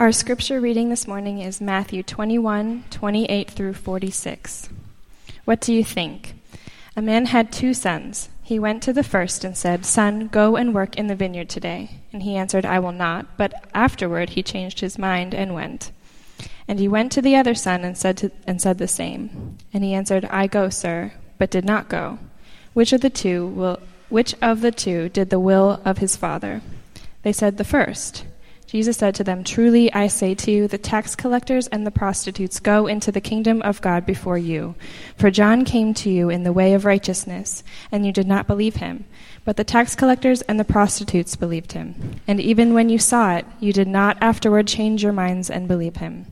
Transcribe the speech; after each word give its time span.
Our 0.00 0.12
scripture 0.12 0.62
reading 0.62 0.88
this 0.88 1.06
morning 1.06 1.40
is 1.40 1.60
Matthew 1.60 2.02
21, 2.02 2.84
28 2.88 3.50
through 3.50 3.74
46. 3.74 4.70
What 5.44 5.60
do 5.60 5.74
you 5.74 5.84
think? 5.84 6.36
A 6.96 7.02
man 7.02 7.26
had 7.26 7.52
two 7.52 7.74
sons. 7.74 8.30
He 8.42 8.58
went 8.58 8.82
to 8.84 8.94
the 8.94 9.02
first 9.02 9.44
and 9.44 9.54
said, 9.54 9.84
Son, 9.84 10.28
go 10.28 10.56
and 10.56 10.72
work 10.72 10.96
in 10.96 11.08
the 11.08 11.14
vineyard 11.14 11.50
today. 11.50 11.98
And 12.14 12.22
he 12.22 12.34
answered, 12.34 12.64
I 12.64 12.78
will 12.78 12.92
not. 12.92 13.36
But 13.36 13.52
afterward 13.74 14.30
he 14.30 14.42
changed 14.42 14.80
his 14.80 14.98
mind 14.98 15.34
and 15.34 15.52
went. 15.52 15.92
And 16.66 16.78
he 16.78 16.88
went 16.88 17.12
to 17.12 17.20
the 17.20 17.36
other 17.36 17.54
son 17.54 17.84
and 17.84 17.94
said, 17.94 18.16
to, 18.16 18.30
and 18.46 18.58
said 18.58 18.78
the 18.78 18.88
same. 18.88 19.58
And 19.70 19.84
he 19.84 19.92
answered, 19.92 20.24
I 20.30 20.46
go, 20.46 20.70
sir, 20.70 21.12
but 21.36 21.50
did 21.50 21.66
not 21.66 21.90
go. 21.90 22.18
Which 22.72 22.94
of 22.94 23.02
the 23.02 23.10
two 23.10 23.48
will, 23.48 23.78
which 24.08 24.34
of 24.40 24.62
the 24.62 24.72
two 24.72 25.10
did 25.10 25.28
the 25.28 25.38
will 25.38 25.82
of 25.84 25.98
his 25.98 26.16
father? 26.16 26.62
They 27.22 27.34
said, 27.34 27.58
The 27.58 27.64
first. 27.64 28.24
Jesus 28.70 28.98
said 28.98 29.16
to 29.16 29.24
them, 29.24 29.42
Truly 29.42 29.92
I 29.92 30.06
say 30.06 30.32
to 30.36 30.50
you, 30.52 30.68
the 30.68 30.78
tax 30.78 31.16
collectors 31.16 31.66
and 31.66 31.84
the 31.84 31.90
prostitutes 31.90 32.60
go 32.60 32.86
into 32.86 33.10
the 33.10 33.20
kingdom 33.20 33.60
of 33.62 33.80
God 33.80 34.06
before 34.06 34.38
you. 34.38 34.76
For 35.16 35.28
John 35.28 35.64
came 35.64 35.92
to 35.94 36.08
you 36.08 36.30
in 36.30 36.44
the 36.44 36.52
way 36.52 36.72
of 36.74 36.84
righteousness, 36.84 37.64
and 37.90 38.06
you 38.06 38.12
did 38.12 38.28
not 38.28 38.46
believe 38.46 38.76
him. 38.76 39.06
But 39.44 39.56
the 39.56 39.64
tax 39.64 39.96
collectors 39.96 40.42
and 40.42 40.60
the 40.60 40.64
prostitutes 40.64 41.34
believed 41.34 41.72
him. 41.72 42.20
And 42.28 42.38
even 42.38 42.72
when 42.72 42.88
you 42.88 43.00
saw 43.00 43.34
it, 43.34 43.46
you 43.58 43.72
did 43.72 43.88
not 43.88 44.16
afterward 44.20 44.68
change 44.68 45.02
your 45.02 45.12
minds 45.12 45.50
and 45.50 45.66
believe 45.66 45.96
him. 45.96 46.26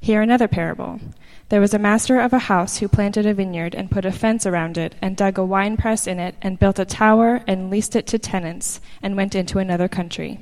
Hear 0.00 0.20
another 0.20 0.48
parable. 0.48 0.98
There 1.48 1.60
was 1.60 1.74
a 1.74 1.78
master 1.78 2.18
of 2.18 2.32
a 2.32 2.40
house 2.50 2.78
who 2.78 2.88
planted 2.88 3.24
a 3.24 3.34
vineyard 3.34 3.76
and 3.76 3.88
put 3.88 4.04
a 4.04 4.10
fence 4.10 4.46
around 4.46 4.78
it, 4.78 4.96
and 5.00 5.16
dug 5.16 5.38
a 5.38 5.44
winepress 5.44 6.08
in 6.08 6.18
it, 6.18 6.34
and 6.42 6.58
built 6.58 6.80
a 6.80 6.84
tower 6.84 7.44
and 7.46 7.70
leased 7.70 7.94
it 7.94 8.08
to 8.08 8.18
tenants, 8.18 8.80
and 9.00 9.16
went 9.16 9.36
into 9.36 9.60
another 9.60 9.86
country. 9.86 10.40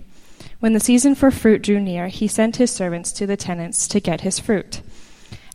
When 0.60 0.74
the 0.74 0.80
season 0.80 1.14
for 1.14 1.30
fruit 1.30 1.62
drew 1.62 1.80
near, 1.80 2.08
he 2.08 2.28
sent 2.28 2.56
his 2.56 2.70
servants 2.70 3.12
to 3.12 3.26
the 3.26 3.36
tenants 3.36 3.88
to 3.88 3.98
get 3.98 4.20
his 4.20 4.38
fruit. 4.38 4.82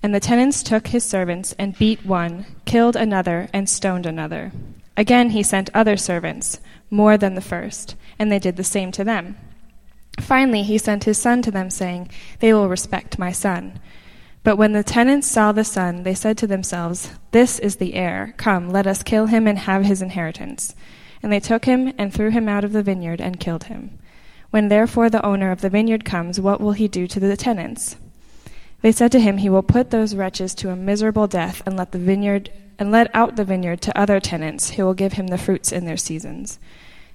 And 0.01 0.15
the 0.15 0.19
tenants 0.19 0.63
took 0.63 0.87
his 0.87 1.03
servants 1.03 1.53
and 1.59 1.77
beat 1.77 2.03
one, 2.03 2.47
killed 2.65 2.95
another, 2.95 3.47
and 3.53 3.69
stoned 3.69 4.07
another. 4.07 4.51
Again 4.97 5.29
he 5.29 5.43
sent 5.43 5.69
other 5.75 5.95
servants, 5.95 6.59
more 6.89 7.17
than 7.17 7.35
the 7.35 7.41
first, 7.41 7.95
and 8.17 8.31
they 8.31 8.39
did 8.39 8.57
the 8.57 8.63
same 8.63 8.91
to 8.93 9.03
them. 9.03 9.37
Finally 10.19 10.63
he 10.63 10.79
sent 10.79 11.03
his 11.03 11.19
son 11.19 11.43
to 11.43 11.51
them, 11.51 11.69
saying, 11.69 12.09
They 12.39 12.51
will 12.51 12.67
respect 12.67 13.19
my 13.19 13.31
son. 13.31 13.79
But 14.43 14.57
when 14.57 14.73
the 14.73 14.83
tenants 14.83 15.27
saw 15.27 15.51
the 15.51 15.63
son, 15.63 16.01
they 16.01 16.15
said 16.15 16.35
to 16.39 16.47
themselves, 16.47 17.11
This 17.29 17.59
is 17.59 17.75
the 17.75 17.93
heir. 17.93 18.33
Come, 18.37 18.69
let 18.69 18.87
us 18.87 19.03
kill 19.03 19.27
him 19.27 19.45
and 19.45 19.59
have 19.59 19.85
his 19.85 20.01
inheritance. 20.01 20.75
And 21.21 21.31
they 21.31 21.39
took 21.39 21.65
him 21.65 21.93
and 21.99 22.11
threw 22.11 22.31
him 22.31 22.49
out 22.49 22.63
of 22.63 22.71
the 22.71 22.83
vineyard 22.83 23.21
and 23.21 23.39
killed 23.39 23.65
him. 23.65 23.99
When 24.55 24.69
therefore 24.69 25.09
the 25.09 25.25
owner 25.25 25.51
of 25.51 25.59
the 25.59 25.69
vineyard 25.69 26.05
comes, 26.05 26.39
what 26.39 26.61
will 26.61 26.71
he 26.71 26.87
do 26.87 27.07
to 27.07 27.19
the 27.19 27.35
tenants? 27.35 27.97
They 28.81 28.93
said 28.93 29.11
to 29.11 29.19
him, 29.19 29.39
He 29.39 29.49
will 29.49 29.61
put 29.61 29.89
those 29.89 30.15
wretches 30.15 30.55
to 30.55 30.69
a 30.69 30.77
miserable 30.77 31.27
death 31.27 31.61
and 31.65 31.75
let 31.75 31.91
the 31.91 31.99
vineyard 31.99 32.53
and 32.79 32.89
let 32.89 33.13
out 33.13 33.35
the 33.35 33.43
vineyard 33.43 33.81
to 33.81 33.99
other 33.99 34.21
tenants 34.21 34.69
who 34.69 34.85
will 34.85 34.93
give 34.93 35.11
him 35.11 35.27
the 35.27 35.37
fruits 35.37 35.73
in 35.73 35.83
their 35.83 35.97
seasons. 35.97 36.57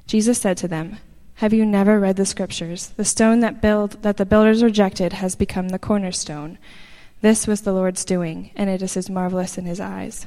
Jesus 0.06 0.38
said 0.38 0.58
to 0.58 0.68
them, 0.68 0.98
Have 1.36 1.54
you 1.54 1.64
never 1.64 1.98
read 1.98 2.16
the 2.16 2.26
scriptures? 2.26 2.88
The 2.88 3.06
stone 3.06 3.40
that 3.40 3.62
build 3.62 4.02
that 4.02 4.18
the 4.18 4.26
builders 4.26 4.62
rejected 4.62 5.14
has 5.14 5.34
become 5.34 5.70
the 5.70 5.78
cornerstone. 5.78 6.58
This 7.22 7.46
was 7.46 7.62
the 7.62 7.72
Lord's 7.72 8.04
doing, 8.04 8.50
and 8.54 8.68
it 8.68 8.82
is 8.82 9.08
marvelous 9.08 9.56
in 9.56 9.64
his 9.64 9.80
eyes. 9.80 10.26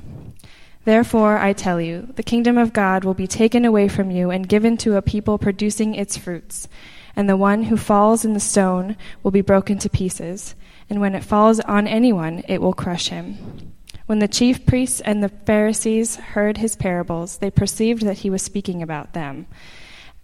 Therefore, 0.83 1.37
I 1.37 1.53
tell 1.53 1.79
you, 1.79 2.11
the 2.15 2.23
kingdom 2.23 2.57
of 2.57 2.73
God 2.73 3.03
will 3.03 3.13
be 3.13 3.27
taken 3.27 3.65
away 3.65 3.87
from 3.87 4.09
you 4.09 4.31
and 4.31 4.49
given 4.49 4.77
to 4.77 4.97
a 4.97 5.03
people 5.03 5.37
producing 5.37 5.93
its 5.93 6.17
fruits 6.17 6.67
and 7.15 7.29
the 7.29 7.37
one 7.37 7.63
who 7.63 7.77
falls 7.77 8.25
in 8.25 8.33
the 8.33 8.39
stone 8.39 8.95
will 9.21 9.31
be 9.31 9.41
broken 9.41 9.77
to 9.79 9.89
pieces, 9.89 10.55
and 10.89 10.99
when 10.99 11.15
it 11.15 11.23
falls 11.23 11.59
on 11.61 11.87
anyone, 11.87 12.43
it 12.47 12.61
will 12.61 12.73
crush 12.73 13.09
him. 13.09 13.73
When 14.05 14.19
the 14.19 14.27
chief 14.27 14.65
priests 14.65 14.99
and 15.01 15.23
the 15.23 15.29
Pharisees 15.29 16.17
heard 16.17 16.57
his 16.57 16.75
parables, 16.75 17.37
they 17.37 17.49
perceived 17.49 18.03
that 18.03 18.19
he 18.19 18.29
was 18.29 18.41
speaking 18.41 18.83
about 18.83 19.13
them. 19.13 19.47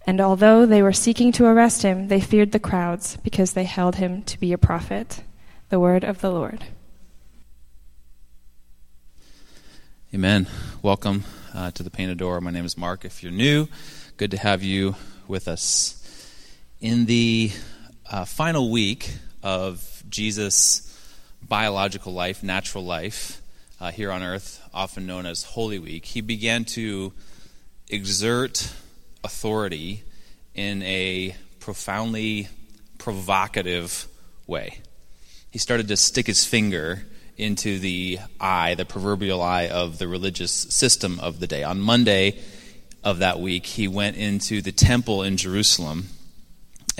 And 0.06 0.20
although 0.20 0.66
they 0.66 0.82
were 0.82 0.92
seeking 0.92 1.32
to 1.32 1.46
arrest 1.46 1.82
him, 1.82 2.08
they 2.08 2.20
feared 2.20 2.52
the 2.52 2.58
crowds, 2.58 3.16
because 3.18 3.52
they 3.52 3.64
held 3.64 3.96
him 3.96 4.22
to 4.24 4.38
be 4.38 4.52
a 4.52 4.58
prophet. 4.58 5.22
The 5.68 5.80
word 5.80 6.04
of 6.04 6.20
the 6.20 6.30
Lord. 6.30 6.64
Amen. 10.12 10.48
Welcome 10.82 11.24
uh, 11.54 11.70
to 11.70 11.82
the 11.82 11.90
Painted 11.90 12.18
Door. 12.18 12.40
My 12.40 12.50
name 12.50 12.64
is 12.64 12.76
Mark. 12.76 13.04
If 13.04 13.22
you're 13.22 13.30
new, 13.30 13.68
good 14.16 14.32
to 14.32 14.38
have 14.38 14.62
you 14.62 14.96
with 15.28 15.46
us. 15.46 15.99
In 16.80 17.04
the 17.04 17.52
uh, 18.10 18.24
final 18.24 18.70
week 18.70 19.10
of 19.42 20.02
Jesus' 20.08 20.98
biological 21.46 22.14
life, 22.14 22.42
natural 22.42 22.86
life, 22.86 23.42
uh, 23.78 23.90
here 23.90 24.10
on 24.10 24.22
earth, 24.22 24.66
often 24.72 25.06
known 25.06 25.26
as 25.26 25.42
Holy 25.42 25.78
Week, 25.78 26.06
he 26.06 26.22
began 26.22 26.64
to 26.64 27.12
exert 27.90 28.72
authority 29.22 30.04
in 30.54 30.82
a 30.84 31.36
profoundly 31.58 32.48
provocative 32.96 34.08
way. 34.46 34.78
He 35.50 35.58
started 35.58 35.86
to 35.88 35.98
stick 35.98 36.28
his 36.28 36.46
finger 36.46 37.04
into 37.36 37.78
the 37.78 38.20
eye, 38.40 38.74
the 38.74 38.86
proverbial 38.86 39.42
eye 39.42 39.68
of 39.68 39.98
the 39.98 40.08
religious 40.08 40.52
system 40.52 41.20
of 41.20 41.40
the 41.40 41.46
day. 41.46 41.62
On 41.62 41.78
Monday 41.78 42.38
of 43.04 43.18
that 43.18 43.38
week, 43.38 43.66
he 43.66 43.86
went 43.86 44.16
into 44.16 44.62
the 44.62 44.72
temple 44.72 45.22
in 45.22 45.36
Jerusalem 45.36 46.08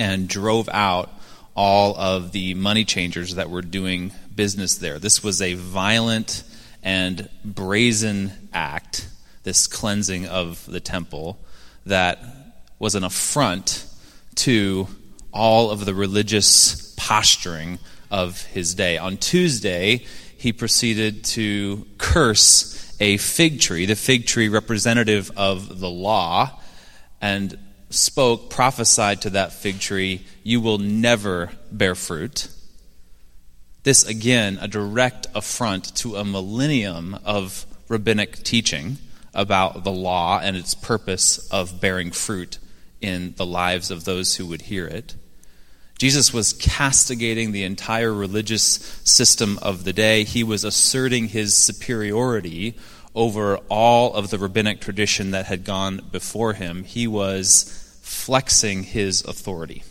and 0.01 0.27
drove 0.27 0.67
out 0.69 1.11
all 1.53 1.95
of 1.95 2.31
the 2.31 2.55
money 2.55 2.83
changers 2.83 3.35
that 3.35 3.51
were 3.51 3.61
doing 3.61 4.11
business 4.33 4.79
there. 4.79 4.97
This 4.97 5.23
was 5.23 5.43
a 5.43 5.53
violent 5.53 6.43
and 6.81 7.29
brazen 7.45 8.31
act, 8.51 9.07
this 9.43 9.67
cleansing 9.67 10.25
of 10.25 10.65
the 10.65 10.79
temple, 10.79 11.37
that 11.85 12.19
was 12.79 12.95
an 12.95 13.03
affront 13.03 13.85
to 14.33 14.87
all 15.31 15.69
of 15.69 15.85
the 15.85 15.93
religious 15.93 16.95
posturing 16.97 17.77
of 18.09 18.41
his 18.45 18.73
day. 18.73 18.97
On 18.97 19.17
Tuesday, 19.17 20.03
he 20.35 20.51
proceeded 20.51 21.23
to 21.25 21.85
curse 21.99 22.97
a 22.99 23.17
fig 23.17 23.59
tree, 23.59 23.85
the 23.85 23.95
fig 23.95 24.25
tree 24.25 24.49
representative 24.49 25.29
of 25.37 25.79
the 25.79 25.89
law, 25.89 26.59
and 27.21 27.55
spoke, 27.91 28.49
prophesied 28.49 29.21
to 29.21 29.29
that 29.31 29.53
fig 29.53 29.79
tree, 29.79 30.25
You 30.43 30.61
will 30.61 30.77
never 30.77 31.51
bear 31.71 31.95
fruit. 31.95 32.47
This, 33.83 34.05
again, 34.05 34.57
a 34.61 34.67
direct 34.67 35.27
affront 35.33 35.95
to 35.97 36.15
a 36.15 36.25
millennium 36.25 37.17
of 37.25 37.65
rabbinic 37.87 38.43
teaching 38.43 38.97
about 39.33 39.83
the 39.83 39.91
law 39.91 40.39
and 40.41 40.55
its 40.55 40.73
purpose 40.73 41.49
of 41.49 41.81
bearing 41.81 42.11
fruit 42.11 42.57
in 42.99 43.33
the 43.37 43.45
lives 43.45 43.89
of 43.89 44.05
those 44.05 44.35
who 44.35 44.45
would 44.45 44.63
hear 44.63 44.85
it. 44.87 45.15
Jesus 45.97 46.33
was 46.33 46.53
castigating 46.53 47.51
the 47.51 47.63
entire 47.63 48.13
religious 48.13 49.01
system 49.03 49.59
of 49.61 49.83
the 49.83 49.93
day. 49.93 50.23
He 50.23 50.43
was 50.43 50.63
asserting 50.63 51.27
his 51.27 51.55
superiority 51.55 52.75
over 53.13 53.57
all 53.69 54.13
of 54.13 54.29
the 54.29 54.39
rabbinic 54.39 54.79
tradition 54.79 55.31
that 55.31 55.45
had 55.45 55.63
gone 55.63 56.01
before 56.11 56.53
him. 56.53 56.83
He 56.83 57.07
was 57.07 57.80
flexing 58.01 58.83
his 58.83 59.23
authority. 59.23 59.83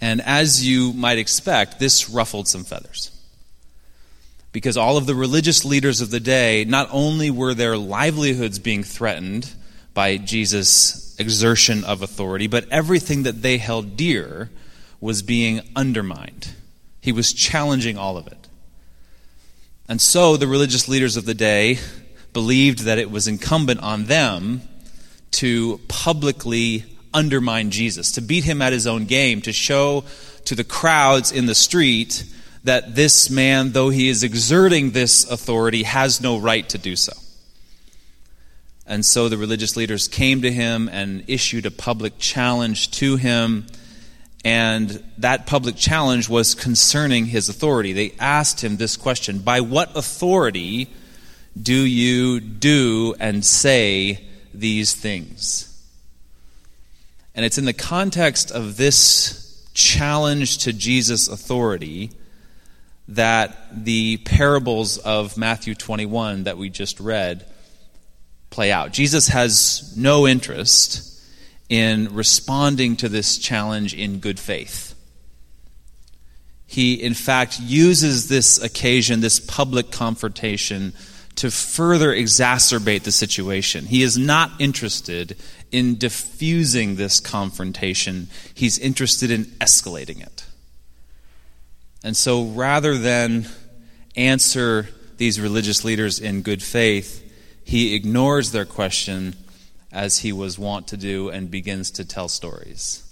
And 0.00 0.20
as 0.20 0.66
you 0.66 0.92
might 0.92 1.18
expect, 1.18 1.78
this 1.78 2.08
ruffled 2.08 2.48
some 2.48 2.64
feathers. 2.64 3.10
Because 4.52 4.76
all 4.76 4.96
of 4.96 5.06
the 5.06 5.14
religious 5.14 5.64
leaders 5.64 6.00
of 6.00 6.10
the 6.10 6.20
day, 6.20 6.64
not 6.64 6.88
only 6.90 7.30
were 7.30 7.54
their 7.54 7.76
livelihoods 7.76 8.58
being 8.58 8.82
threatened 8.82 9.52
by 9.92 10.16
Jesus' 10.16 11.16
exertion 11.18 11.84
of 11.84 12.02
authority, 12.02 12.46
but 12.46 12.68
everything 12.70 13.24
that 13.24 13.42
they 13.42 13.58
held 13.58 13.96
dear 13.96 14.50
was 15.00 15.22
being 15.22 15.60
undermined. 15.76 16.48
He 17.00 17.12
was 17.12 17.32
challenging 17.32 17.98
all 17.98 18.16
of 18.16 18.26
it. 18.26 18.48
And 19.88 20.00
so 20.00 20.36
the 20.36 20.46
religious 20.46 20.88
leaders 20.88 21.16
of 21.16 21.24
the 21.24 21.34
day 21.34 21.78
believed 22.32 22.80
that 22.80 22.98
it 22.98 23.10
was 23.10 23.26
incumbent 23.26 23.80
on 23.80 24.04
them 24.04 24.62
to 25.32 25.80
publicly 25.88 26.84
undermine 27.12 27.70
Jesus, 27.70 28.12
to 28.12 28.20
beat 28.20 28.44
him 28.44 28.62
at 28.62 28.72
his 28.72 28.86
own 28.86 29.06
game, 29.06 29.42
to 29.42 29.52
show 29.52 30.04
to 30.44 30.54
the 30.54 30.64
crowds 30.64 31.32
in 31.32 31.46
the 31.46 31.54
street 31.54 32.24
that 32.64 32.94
this 32.94 33.30
man, 33.30 33.72
though 33.72 33.88
he 33.90 34.08
is 34.08 34.22
exerting 34.22 34.90
this 34.90 35.30
authority, 35.30 35.84
has 35.84 36.20
no 36.20 36.38
right 36.38 36.68
to 36.68 36.78
do 36.78 36.96
so. 36.96 37.12
And 38.86 39.04
so 39.04 39.28
the 39.28 39.36
religious 39.36 39.76
leaders 39.76 40.08
came 40.08 40.42
to 40.42 40.50
him 40.50 40.88
and 40.90 41.22
issued 41.28 41.66
a 41.66 41.70
public 41.70 42.18
challenge 42.18 42.90
to 42.92 43.16
him. 43.16 43.66
And 44.44 45.02
that 45.18 45.46
public 45.46 45.76
challenge 45.76 46.28
was 46.28 46.54
concerning 46.54 47.26
his 47.26 47.50
authority. 47.50 47.92
They 47.92 48.14
asked 48.18 48.64
him 48.64 48.78
this 48.78 48.96
question 48.96 49.40
By 49.40 49.60
what 49.60 49.94
authority 49.96 50.88
do 51.60 51.74
you 51.74 52.40
do 52.40 53.14
and 53.20 53.44
say 53.44 54.27
these 54.58 54.94
things. 54.94 55.64
And 57.34 57.44
it's 57.44 57.58
in 57.58 57.64
the 57.64 57.72
context 57.72 58.50
of 58.50 58.76
this 58.76 59.68
challenge 59.74 60.58
to 60.58 60.72
Jesus' 60.72 61.28
authority 61.28 62.10
that 63.08 63.84
the 63.84 64.18
parables 64.18 64.98
of 64.98 65.36
Matthew 65.38 65.74
21 65.74 66.44
that 66.44 66.58
we 66.58 66.68
just 66.68 67.00
read 67.00 67.46
play 68.50 68.72
out. 68.72 68.92
Jesus 68.92 69.28
has 69.28 69.96
no 69.96 70.26
interest 70.26 71.22
in 71.68 72.14
responding 72.14 72.96
to 72.96 73.08
this 73.08 73.38
challenge 73.38 73.94
in 73.94 74.18
good 74.18 74.40
faith. 74.40 74.94
He, 76.66 76.94
in 76.94 77.14
fact, 77.14 77.60
uses 77.60 78.28
this 78.28 78.62
occasion, 78.62 79.20
this 79.20 79.40
public 79.40 79.90
confrontation, 79.90 80.92
to 81.38 81.52
further 81.52 82.10
exacerbate 82.10 83.04
the 83.04 83.12
situation. 83.12 83.86
He 83.86 84.02
is 84.02 84.18
not 84.18 84.50
interested 84.58 85.36
in 85.70 85.96
diffusing 85.96 86.96
this 86.96 87.20
confrontation, 87.20 88.28
he's 88.54 88.76
interested 88.76 89.30
in 89.30 89.44
escalating 89.60 90.20
it. 90.20 90.46
And 92.02 92.16
so 92.16 92.44
rather 92.44 92.98
than 92.98 93.46
answer 94.16 94.88
these 95.18 95.40
religious 95.40 95.84
leaders 95.84 96.18
in 96.18 96.42
good 96.42 96.62
faith, 96.62 97.24
he 97.62 97.94
ignores 97.94 98.50
their 98.50 98.64
question 98.64 99.36
as 99.92 100.18
he 100.18 100.32
was 100.32 100.58
wont 100.58 100.88
to 100.88 100.96
do 100.96 101.28
and 101.28 101.50
begins 101.50 101.92
to 101.92 102.04
tell 102.04 102.28
stories. 102.28 103.04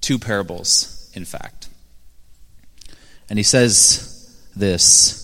Two 0.00 0.18
parables, 0.18 1.10
in 1.12 1.26
fact. 1.26 1.68
And 3.28 3.38
he 3.38 3.42
says 3.42 4.34
this 4.56 5.23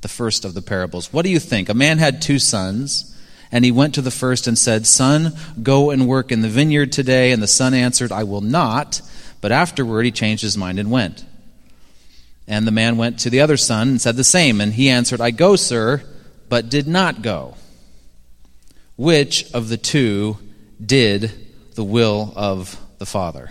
the 0.00 0.08
first 0.08 0.44
of 0.44 0.54
the 0.54 0.62
parables. 0.62 1.12
What 1.12 1.22
do 1.22 1.30
you 1.30 1.38
think? 1.38 1.68
A 1.68 1.74
man 1.74 1.98
had 1.98 2.22
two 2.22 2.38
sons. 2.38 3.06
And 3.52 3.64
he 3.64 3.72
went 3.72 3.96
to 3.96 4.02
the 4.02 4.12
first 4.12 4.46
and 4.46 4.56
said, 4.56 4.86
Son, 4.86 5.32
go 5.60 5.90
and 5.90 6.06
work 6.06 6.30
in 6.30 6.40
the 6.40 6.48
vineyard 6.48 6.92
today. 6.92 7.32
And 7.32 7.42
the 7.42 7.48
son 7.48 7.74
answered, 7.74 8.12
I 8.12 8.22
will 8.22 8.40
not. 8.40 9.02
But 9.40 9.50
afterward 9.52 10.04
he 10.04 10.12
changed 10.12 10.42
his 10.42 10.56
mind 10.56 10.78
and 10.78 10.90
went. 10.90 11.24
And 12.46 12.66
the 12.66 12.72
man 12.72 12.96
went 12.96 13.18
to 13.20 13.30
the 13.30 13.40
other 13.40 13.56
son 13.56 13.88
and 13.88 14.00
said 14.00 14.16
the 14.16 14.24
same. 14.24 14.60
And 14.60 14.72
he 14.72 14.88
answered, 14.88 15.20
I 15.20 15.32
go, 15.32 15.56
sir, 15.56 16.02
but 16.48 16.68
did 16.68 16.86
not 16.86 17.22
go. 17.22 17.56
Which 18.96 19.50
of 19.52 19.68
the 19.68 19.76
two 19.76 20.38
did 20.84 21.32
the 21.74 21.84
will 21.84 22.32
of 22.36 22.78
the 22.98 23.06
Father? 23.06 23.50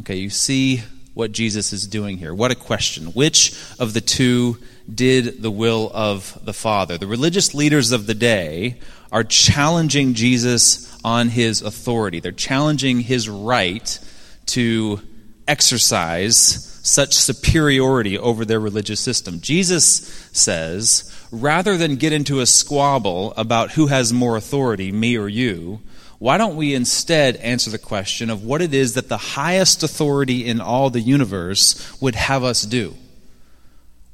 Okay, 0.00 0.16
you 0.16 0.30
see 0.30 0.82
what 1.18 1.32
Jesus 1.32 1.72
is 1.72 1.88
doing 1.88 2.16
here. 2.16 2.32
What 2.32 2.52
a 2.52 2.54
question. 2.54 3.06
Which 3.06 3.52
of 3.80 3.92
the 3.92 4.00
two 4.00 4.58
did 4.92 5.42
the 5.42 5.50
will 5.50 5.90
of 5.92 6.38
the 6.44 6.52
Father. 6.52 6.96
The 6.96 7.08
religious 7.08 7.54
leaders 7.54 7.90
of 7.90 8.06
the 8.06 8.14
day 8.14 8.78
are 9.10 9.24
challenging 9.24 10.14
Jesus 10.14 10.96
on 11.04 11.28
his 11.28 11.60
authority, 11.60 12.20
they're 12.20 12.30
challenging 12.30 13.00
his 13.00 13.28
right 13.28 13.98
to 14.46 15.00
exercise 15.48 16.78
such 16.84 17.14
superiority 17.14 18.16
over 18.16 18.44
their 18.44 18.60
religious 18.60 19.00
system. 19.00 19.40
Jesus 19.40 20.28
says, 20.32 21.12
rather 21.32 21.76
than 21.76 21.96
get 21.96 22.12
into 22.12 22.38
a 22.38 22.46
squabble 22.46 23.34
about 23.36 23.72
who 23.72 23.88
has 23.88 24.12
more 24.12 24.36
authority, 24.36 24.92
me 24.92 25.16
or 25.16 25.28
you, 25.28 25.80
why 26.18 26.36
don't 26.38 26.56
we 26.56 26.74
instead 26.74 27.36
answer 27.36 27.70
the 27.70 27.78
question 27.78 28.30
of 28.30 28.44
what 28.44 28.60
it 28.60 28.74
is 28.74 28.94
that 28.94 29.08
the 29.08 29.16
highest 29.16 29.82
authority 29.82 30.46
in 30.46 30.60
all 30.60 30.90
the 30.90 31.00
universe 31.00 32.00
would 32.00 32.14
have 32.14 32.44
us 32.44 32.62
do? 32.62 32.94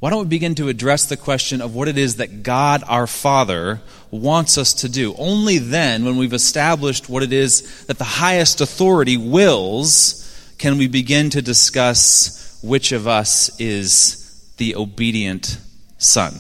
why 0.04 0.10
don't 0.10 0.24
we 0.24 0.28
begin 0.28 0.54
to 0.54 0.68
address 0.68 1.06
the 1.06 1.16
question 1.16 1.62
of 1.62 1.74
what 1.74 1.88
it 1.88 1.96
is 1.96 2.16
that 2.16 2.42
God 2.42 2.84
our 2.86 3.06
Father 3.06 3.80
wants 4.10 4.58
us 4.58 4.74
to 4.74 4.88
do? 4.90 5.14
Only 5.16 5.56
then, 5.56 6.04
when 6.04 6.18
we've 6.18 6.34
established 6.34 7.08
what 7.08 7.22
it 7.22 7.32
is 7.32 7.86
that 7.86 7.96
the 7.96 8.04
highest 8.04 8.60
authority 8.60 9.16
wills, 9.16 10.54
can 10.58 10.76
we 10.76 10.88
begin 10.88 11.30
to 11.30 11.40
discuss 11.40 12.60
which 12.62 12.92
of 12.92 13.08
us 13.08 13.58
is 13.58 14.52
the 14.58 14.76
obedient 14.76 15.56
son. 15.96 16.34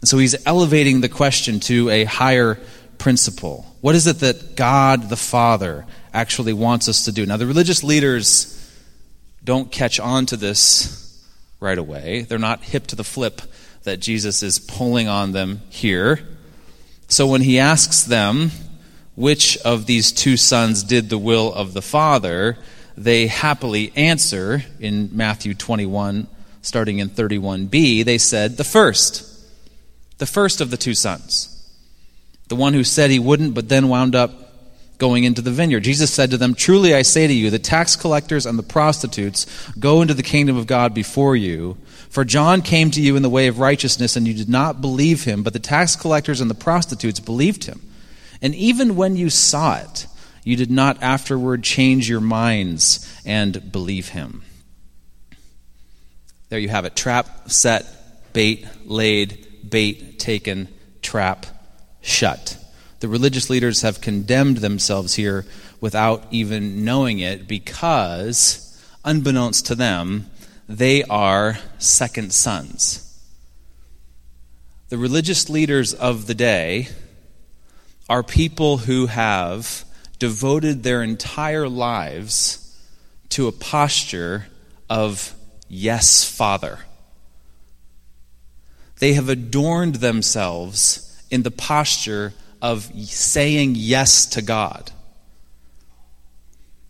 And 0.00 0.08
so 0.08 0.18
he's 0.18 0.46
elevating 0.46 1.00
the 1.00 1.08
question 1.08 1.58
to 1.60 1.90
a 1.90 2.04
higher 2.04 2.60
principle. 3.02 3.66
What 3.80 3.96
is 3.96 4.06
it 4.06 4.20
that 4.20 4.54
God 4.54 5.08
the 5.08 5.16
Father 5.16 5.86
actually 6.14 6.52
wants 6.52 6.88
us 6.88 7.06
to 7.06 7.12
do? 7.12 7.26
Now, 7.26 7.36
the 7.36 7.48
religious 7.48 7.82
leaders 7.82 8.56
don't 9.42 9.72
catch 9.72 9.98
on 9.98 10.26
to 10.26 10.36
this 10.36 11.26
right 11.58 11.78
away. 11.78 12.22
They're 12.22 12.38
not 12.38 12.62
hip 12.62 12.86
to 12.86 12.96
the 12.96 13.02
flip 13.02 13.42
that 13.82 13.98
Jesus 13.98 14.44
is 14.44 14.60
pulling 14.60 15.08
on 15.08 15.32
them 15.32 15.62
here. 15.68 16.20
So 17.08 17.26
when 17.26 17.40
he 17.40 17.58
asks 17.58 18.04
them 18.04 18.52
which 19.16 19.58
of 19.62 19.86
these 19.86 20.12
two 20.12 20.36
sons 20.36 20.84
did 20.84 21.10
the 21.10 21.18
will 21.18 21.52
of 21.52 21.74
the 21.74 21.82
Father, 21.82 22.56
they 22.96 23.26
happily 23.26 23.92
answer 23.96 24.62
in 24.78 25.10
Matthew 25.10 25.54
21, 25.54 26.28
starting 26.62 27.00
in 27.00 27.08
31b, 27.08 28.04
they 28.04 28.18
said, 28.18 28.58
the 28.58 28.64
first. 28.64 29.28
The 30.18 30.26
first 30.26 30.60
of 30.60 30.70
the 30.70 30.76
two 30.76 30.94
sons. 30.94 31.51
The 32.52 32.56
one 32.56 32.74
who 32.74 32.84
said 32.84 33.10
he 33.10 33.18
wouldn't, 33.18 33.54
but 33.54 33.70
then 33.70 33.88
wound 33.88 34.14
up 34.14 34.30
going 34.98 35.24
into 35.24 35.40
the 35.40 35.50
vineyard. 35.50 35.84
Jesus 35.84 36.12
said 36.12 36.32
to 36.32 36.36
them, 36.36 36.52
Truly 36.54 36.94
I 36.94 37.00
say 37.00 37.26
to 37.26 37.32
you, 37.32 37.48
the 37.48 37.58
tax 37.58 37.96
collectors 37.96 38.44
and 38.44 38.58
the 38.58 38.62
prostitutes 38.62 39.46
go 39.78 40.02
into 40.02 40.12
the 40.12 40.22
kingdom 40.22 40.58
of 40.58 40.66
God 40.66 40.92
before 40.92 41.34
you. 41.34 41.78
For 42.10 42.26
John 42.26 42.60
came 42.60 42.90
to 42.90 43.00
you 43.00 43.16
in 43.16 43.22
the 43.22 43.30
way 43.30 43.46
of 43.46 43.58
righteousness, 43.58 44.16
and 44.16 44.28
you 44.28 44.34
did 44.34 44.50
not 44.50 44.82
believe 44.82 45.24
him, 45.24 45.42
but 45.42 45.54
the 45.54 45.58
tax 45.60 45.96
collectors 45.96 46.42
and 46.42 46.50
the 46.50 46.54
prostitutes 46.54 47.20
believed 47.20 47.64
him. 47.64 47.80
And 48.42 48.54
even 48.54 48.96
when 48.96 49.16
you 49.16 49.30
saw 49.30 49.78
it, 49.78 50.06
you 50.44 50.54
did 50.54 50.70
not 50.70 51.02
afterward 51.02 51.64
change 51.64 52.06
your 52.06 52.20
minds 52.20 53.10
and 53.24 53.72
believe 53.72 54.10
him. 54.10 54.42
There 56.50 56.58
you 56.58 56.68
have 56.68 56.84
it 56.84 56.96
trap 56.96 57.50
set, 57.50 57.86
bait 58.34 58.68
laid, 58.84 59.70
bait 59.70 60.18
taken, 60.18 60.68
trap 61.00 61.46
shut. 62.02 62.58
The 63.00 63.08
religious 63.08 63.48
leaders 63.48 63.82
have 63.82 64.00
condemned 64.00 64.58
themselves 64.58 65.14
here 65.14 65.46
without 65.80 66.24
even 66.30 66.84
knowing 66.84 67.18
it 67.18 67.48
because, 67.48 68.80
unbeknownst 69.04 69.66
to 69.66 69.74
them, 69.74 70.30
they 70.68 71.02
are 71.04 71.58
second 71.78 72.32
sons. 72.32 73.08
The 74.88 74.98
religious 74.98 75.48
leaders 75.48 75.94
of 75.94 76.26
the 76.26 76.34
day 76.34 76.88
are 78.08 78.22
people 78.22 78.78
who 78.78 79.06
have 79.06 79.84
devoted 80.18 80.82
their 80.82 81.02
entire 81.02 81.68
lives 81.68 82.78
to 83.30 83.48
a 83.48 83.52
posture 83.52 84.46
of 84.88 85.34
yes, 85.68 86.28
Father. 86.28 86.80
They 88.98 89.14
have 89.14 89.28
adorned 89.28 89.96
themselves 89.96 91.11
in 91.32 91.42
the 91.42 91.50
posture 91.50 92.34
of 92.60 92.84
saying 93.06 93.74
yes 93.74 94.26
to 94.26 94.42
God. 94.42 94.92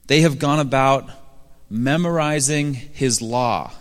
They 0.08 0.20
have 0.20 0.38
gone 0.38 0.58
about 0.58 1.08
memorizing 1.70 2.74
His 2.74 3.22
law 3.22 3.72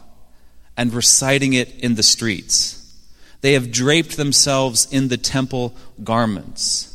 and 0.78 0.94
reciting 0.94 1.54
it 1.54 1.80
in 1.80 1.96
the 1.96 2.04
streets. 2.04 2.78
They 3.42 3.54
have 3.54 3.72
draped 3.72 4.16
themselves 4.16 4.88
in 4.94 5.08
the 5.08 5.18
temple 5.18 5.76
garments. 6.04 6.88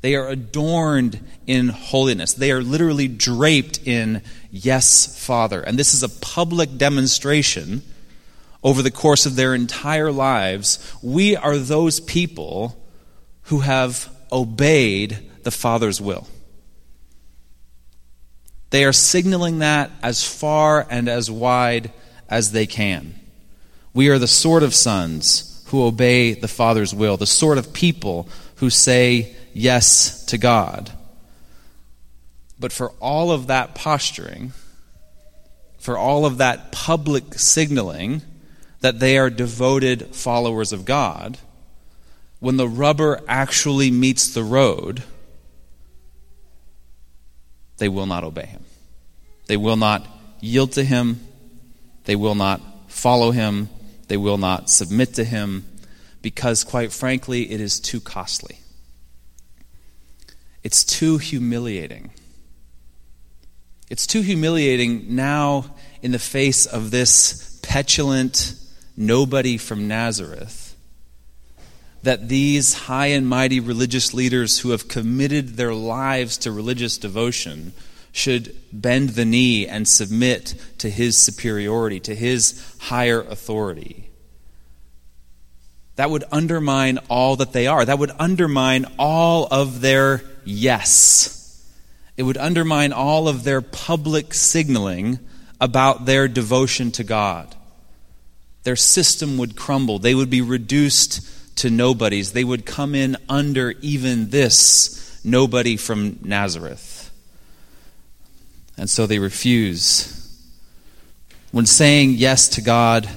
They 0.00 0.14
are 0.14 0.28
adorned 0.28 1.20
in 1.46 1.68
holiness. 1.68 2.32
They 2.34 2.52
are 2.52 2.62
literally 2.62 3.08
draped 3.08 3.80
in 3.84 4.22
yes, 4.52 5.18
Father. 5.26 5.60
And 5.60 5.76
this 5.76 5.92
is 5.92 6.04
a 6.04 6.08
public 6.08 6.78
demonstration 6.78 7.82
over 8.62 8.80
the 8.80 8.92
course 8.92 9.26
of 9.26 9.34
their 9.34 9.56
entire 9.56 10.12
lives. 10.12 10.78
We 11.02 11.34
are 11.34 11.58
those 11.58 11.98
people 11.98 12.76
who 13.48 13.60
have 13.60 14.08
obeyed 14.30 15.18
the 15.42 15.50
Father's 15.50 16.00
will. 16.00 16.26
They 18.70 18.84
are 18.84 18.92
signaling 18.92 19.60
that 19.60 19.90
as 20.02 20.22
far 20.22 20.86
and 20.90 21.08
as 21.08 21.30
wide 21.30 21.90
as 22.28 22.52
they 22.52 22.66
can. 22.66 23.14
We 23.94 24.08
are 24.10 24.18
the 24.18 24.28
sort 24.28 24.62
of 24.62 24.74
sons 24.74 25.64
who 25.68 25.86
obey 25.86 26.34
the 26.34 26.48
Father's 26.48 26.94
will, 26.94 27.16
the 27.16 27.26
sort 27.26 27.56
of 27.56 27.72
people 27.72 28.28
who 28.56 28.68
say 28.68 29.34
yes 29.54 30.26
to 30.26 30.36
God. 30.36 30.92
But 32.60 32.72
for 32.72 32.90
all 33.00 33.30
of 33.30 33.46
that 33.46 33.74
posturing, 33.74 34.52
for 35.78 35.96
all 35.96 36.26
of 36.26 36.38
that 36.38 36.70
public 36.70 37.34
signaling 37.38 38.20
that 38.80 39.00
they 39.00 39.16
are 39.16 39.30
devoted 39.30 40.14
followers 40.14 40.72
of 40.74 40.84
God, 40.84 41.38
when 42.40 42.56
the 42.56 42.68
rubber 42.68 43.20
actually 43.26 43.90
meets 43.90 44.32
the 44.32 44.44
road, 44.44 45.02
they 47.78 47.88
will 47.88 48.06
not 48.06 48.24
obey 48.24 48.46
him. 48.46 48.64
They 49.46 49.56
will 49.56 49.76
not 49.76 50.06
yield 50.40 50.72
to 50.72 50.84
him. 50.84 51.20
They 52.04 52.16
will 52.16 52.34
not 52.34 52.60
follow 52.88 53.30
him. 53.30 53.68
They 54.08 54.16
will 54.16 54.38
not 54.38 54.70
submit 54.70 55.14
to 55.14 55.24
him 55.24 55.64
because, 56.22 56.64
quite 56.64 56.92
frankly, 56.92 57.50
it 57.50 57.60
is 57.60 57.80
too 57.80 58.00
costly. 58.00 58.60
It's 60.62 60.84
too 60.84 61.18
humiliating. 61.18 62.10
It's 63.90 64.06
too 64.06 64.20
humiliating 64.20 65.14
now 65.14 65.74
in 66.02 66.12
the 66.12 66.18
face 66.18 66.66
of 66.66 66.90
this 66.90 67.58
petulant 67.62 68.54
nobody 68.96 69.56
from 69.56 69.88
Nazareth 69.88 70.67
that 72.02 72.28
these 72.28 72.74
high 72.74 73.06
and 73.06 73.26
mighty 73.28 73.60
religious 73.60 74.14
leaders 74.14 74.60
who 74.60 74.70
have 74.70 74.88
committed 74.88 75.56
their 75.56 75.74
lives 75.74 76.38
to 76.38 76.52
religious 76.52 76.96
devotion 76.96 77.72
should 78.12 78.54
bend 78.72 79.10
the 79.10 79.24
knee 79.24 79.66
and 79.66 79.86
submit 79.86 80.54
to 80.78 80.90
his 80.90 81.18
superiority, 81.18 82.00
to 82.00 82.14
his 82.14 82.76
higher 82.80 83.20
authority. 83.20 84.10
That 85.96 86.10
would 86.10 86.24
undermine 86.30 86.98
all 87.08 87.36
that 87.36 87.52
they 87.52 87.66
are. 87.66 87.84
That 87.84 87.98
would 87.98 88.12
undermine 88.18 88.86
all 88.98 89.48
of 89.50 89.80
their 89.80 90.22
yes. 90.44 91.34
It 92.16 92.22
would 92.22 92.36
undermine 92.36 92.92
all 92.92 93.28
of 93.28 93.44
their 93.44 93.60
public 93.60 94.32
signaling 94.32 95.18
about 95.60 96.06
their 96.06 96.28
devotion 96.28 96.92
to 96.92 97.04
God. 97.04 97.54
Their 98.62 98.76
system 98.76 99.38
would 99.38 99.56
crumble. 99.56 99.98
They 99.98 100.14
would 100.14 100.30
be 100.30 100.40
reduced 100.40 101.28
to 101.58 101.70
nobodies. 101.70 102.32
They 102.32 102.44
would 102.44 102.66
come 102.66 102.94
in 102.94 103.16
under 103.28 103.74
even 103.80 104.30
this 104.30 105.20
nobody 105.24 105.76
from 105.76 106.18
Nazareth. 106.22 107.10
And 108.76 108.88
so 108.88 109.06
they 109.06 109.18
refuse. 109.18 110.14
When 111.50 111.66
saying 111.66 112.12
yes 112.12 112.48
to 112.50 112.60
God 112.60 113.08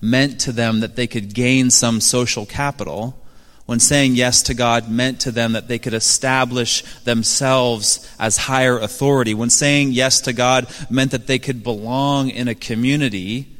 meant 0.00 0.40
to 0.40 0.52
them 0.52 0.80
that 0.80 0.96
they 0.96 1.06
could 1.06 1.34
gain 1.34 1.70
some 1.70 2.00
social 2.00 2.46
capital, 2.46 3.18
when 3.66 3.80
saying 3.80 4.14
yes 4.14 4.42
to 4.44 4.54
God 4.54 4.90
meant 4.90 5.20
to 5.20 5.30
them 5.30 5.52
that 5.52 5.68
they 5.68 5.78
could 5.78 5.94
establish 5.94 6.82
themselves 7.04 8.10
as 8.18 8.36
higher 8.36 8.78
authority, 8.78 9.34
when 9.34 9.50
saying 9.50 9.92
yes 9.92 10.20
to 10.22 10.32
God 10.32 10.66
meant 10.90 11.10
that 11.12 11.26
they 11.26 11.38
could 11.38 11.62
belong 11.62 12.28
in 12.28 12.48
a 12.48 12.54
community, 12.54 13.53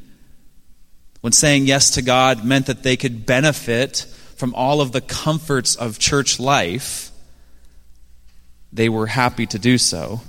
when 1.25 1.31
saying 1.31 1.65
yes 1.65 1.89
to 1.89 2.03
God 2.03 2.45
meant 2.45 2.67
that 2.67 2.83
they 2.83 2.95
could 2.95 3.25
benefit 3.25 4.05
from 4.35 4.53
all 4.53 4.79
of 4.79 4.91
the 4.91 5.01
comforts 5.01 5.75
of 5.75 5.97
church 5.97 6.39
life, 6.39 7.09
they 8.71 8.89
were 8.89 9.07
happy 9.07 9.47
to 9.47 9.57
do 9.57 9.79
so. 9.79 10.21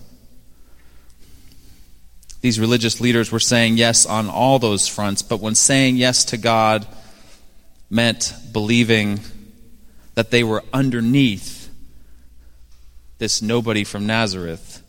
These 2.40 2.58
religious 2.58 2.98
leaders 2.98 3.30
were 3.30 3.38
saying 3.38 3.76
yes 3.76 4.06
on 4.06 4.30
all 4.30 4.58
those 4.58 4.88
fronts, 4.88 5.20
but 5.20 5.38
when 5.38 5.54
saying 5.54 5.96
yes 5.96 6.24
to 6.24 6.38
God 6.38 6.86
meant 7.90 8.32
believing 8.50 9.20
that 10.14 10.30
they 10.30 10.44
were 10.44 10.64
underneath 10.72 11.68
this 13.18 13.42
nobody 13.42 13.84
from 13.84 14.06
Nazareth, 14.06 14.82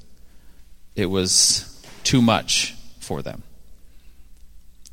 it 0.96 1.08
was 1.08 1.86
too 2.06 2.22
much 2.22 2.76
for 3.02 3.22
them. 3.22 3.44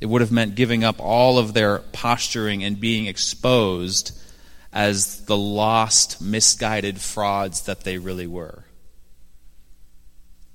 It 0.04 0.10
would 0.10 0.20
have 0.20 0.30
meant 0.30 0.54
giving 0.54 0.84
up 0.84 1.00
all 1.00 1.38
of 1.38 1.54
their 1.54 1.78
posturing 1.78 2.62
and 2.62 2.78
being 2.78 3.06
exposed 3.06 4.14
as 4.70 5.24
the 5.24 5.36
lost, 5.38 6.20
misguided 6.20 7.00
frauds 7.00 7.62
that 7.62 7.84
they 7.84 7.96
really 7.96 8.26
were. 8.26 8.64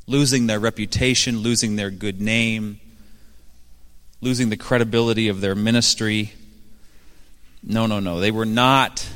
Losing 0.05 0.45
their 0.45 0.59
reputation, 0.59 1.39
losing 1.39 1.77
their 1.77 1.89
good 1.89 2.21
name, 2.21 2.79
losing 4.21 4.49
the 4.49 4.55
credibility 4.55 5.29
of 5.29 5.41
their 5.41 5.55
ministry. 5.55 6.33
No, 7.63 7.87
no, 7.87 7.99
no. 7.99 8.19
They 8.19 8.29
were 8.29 8.45
not 8.45 9.09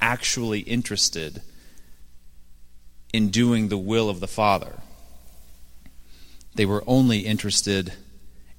actually 0.00 0.60
interested 0.60 1.42
in 3.12 3.28
doing 3.28 3.68
the 3.68 3.76
will 3.76 4.08
of 4.08 4.20
the 4.20 4.26
Father. 4.26 4.72
They 6.54 6.64
were 6.64 6.82
only 6.86 7.26
interested 7.26 7.92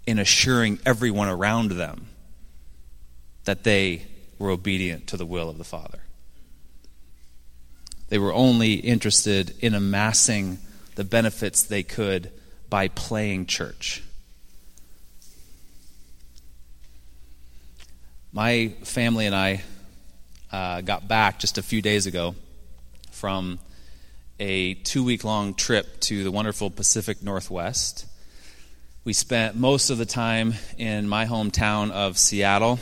in 0.07 0.17
assuring 0.17 0.79
everyone 0.85 1.27
around 1.27 1.71
them 1.71 2.07
that 3.43 3.63
they 3.63 4.07
were 4.39 4.49
obedient 4.49 5.05
to 5.07 5.17
the 5.17 5.25
will 5.25 5.49
of 5.49 5.57
the 5.57 5.63
Father. 5.63 5.99
They 8.07 8.17
were 8.17 8.33
only 8.33 8.75
interested 8.75 9.53
in 9.59 9.73
amassing 9.73 10.59
the 10.95 11.03
benefits 11.03 11.61
they 11.61 11.83
could 11.83 12.31
by 12.69 12.87
playing 12.87 13.47
church. 13.47 14.01
My 18.31 18.69
family 18.83 19.25
and 19.25 19.35
I 19.35 19.61
uh, 20.51 20.81
got 20.81 21.07
back 21.07 21.39
just 21.39 21.57
a 21.57 21.63
few 21.63 21.81
days 21.81 22.05
ago 22.05 22.35
from 23.11 23.59
a 24.39 24.75
two 24.75 25.03
week 25.03 25.23
long 25.23 25.53
trip 25.53 25.99
to 26.01 26.23
the 26.23 26.31
wonderful 26.31 26.69
Pacific 26.69 27.21
Northwest. 27.21 28.05
We 29.07 29.13
spent 29.13 29.55
most 29.55 29.89
of 29.89 29.97
the 29.97 30.05
time 30.05 30.55
in 30.77 31.07
my 31.07 31.27
hometown 31.27 31.91
of 31.91 32.17
Seattle. 32.17 32.77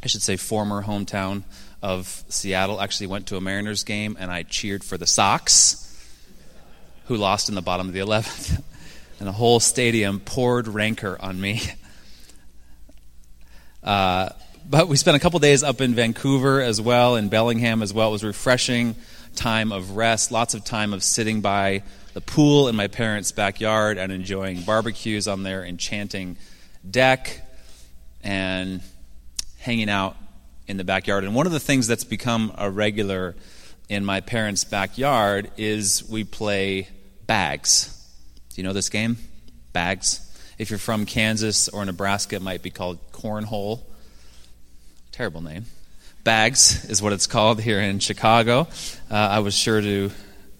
I 0.00 0.06
should 0.06 0.22
say, 0.22 0.36
former 0.36 0.84
hometown 0.84 1.42
of 1.82 2.22
Seattle. 2.28 2.80
Actually, 2.80 3.08
went 3.08 3.26
to 3.26 3.36
a 3.36 3.40
Mariners 3.40 3.82
game 3.82 4.16
and 4.20 4.30
I 4.30 4.44
cheered 4.44 4.84
for 4.84 4.96
the 4.96 5.08
Sox, 5.08 5.92
who 7.06 7.16
lost 7.16 7.48
in 7.48 7.56
the 7.56 7.62
bottom 7.62 7.88
of 7.88 7.94
the 7.94 7.98
11th. 7.98 8.62
and 9.18 9.26
the 9.26 9.32
whole 9.32 9.58
stadium 9.58 10.20
poured 10.20 10.68
rancor 10.68 11.16
on 11.18 11.40
me. 11.40 11.60
Uh, 13.82 14.30
but 14.68 14.88
we 14.88 14.96
spent 14.96 15.16
a 15.16 15.20
couple 15.20 15.38
days 15.38 15.62
up 15.62 15.80
in 15.80 15.94
Vancouver 15.94 16.60
as 16.60 16.80
well, 16.80 17.14
in 17.14 17.28
Bellingham 17.28 17.82
as 17.82 17.92
well. 17.92 18.08
It 18.08 18.12
was 18.12 18.24
refreshing 18.24 18.96
time 19.36 19.70
of 19.70 19.96
rest, 19.96 20.32
lots 20.32 20.54
of 20.54 20.64
time 20.64 20.92
of 20.92 21.04
sitting 21.04 21.40
by 21.40 21.84
the 22.16 22.22
pool 22.22 22.68
in 22.68 22.74
my 22.74 22.86
parents' 22.86 23.30
backyard 23.30 23.98
and 23.98 24.10
enjoying 24.10 24.62
barbecues 24.62 25.28
on 25.28 25.42
their 25.42 25.62
enchanting 25.62 26.38
deck 26.90 27.42
and 28.24 28.80
hanging 29.58 29.90
out 29.90 30.16
in 30.66 30.78
the 30.78 30.84
backyard. 30.84 31.24
And 31.24 31.34
one 31.34 31.44
of 31.44 31.52
the 31.52 31.60
things 31.60 31.86
that's 31.86 32.04
become 32.04 32.54
a 32.56 32.70
regular 32.70 33.36
in 33.90 34.02
my 34.02 34.22
parents' 34.22 34.64
backyard 34.64 35.50
is 35.58 36.08
we 36.08 36.24
play 36.24 36.88
bags. 37.26 37.92
Do 38.54 38.62
you 38.62 38.66
know 38.66 38.72
this 38.72 38.88
game? 38.88 39.18
Bags. 39.74 40.22
If 40.56 40.70
you're 40.70 40.78
from 40.78 41.04
Kansas 41.04 41.68
or 41.68 41.84
Nebraska, 41.84 42.36
it 42.36 42.42
might 42.42 42.62
be 42.62 42.70
called 42.70 43.12
cornhole. 43.12 43.82
Terrible 45.12 45.42
name. 45.42 45.66
Bags 46.24 46.88
is 46.88 47.02
what 47.02 47.12
it's 47.12 47.26
called 47.26 47.60
here 47.60 47.78
in 47.78 47.98
Chicago. 47.98 48.68
Uh, 49.10 49.16
I 49.16 49.40
was 49.40 49.54
sure 49.54 49.82
to 49.82 50.10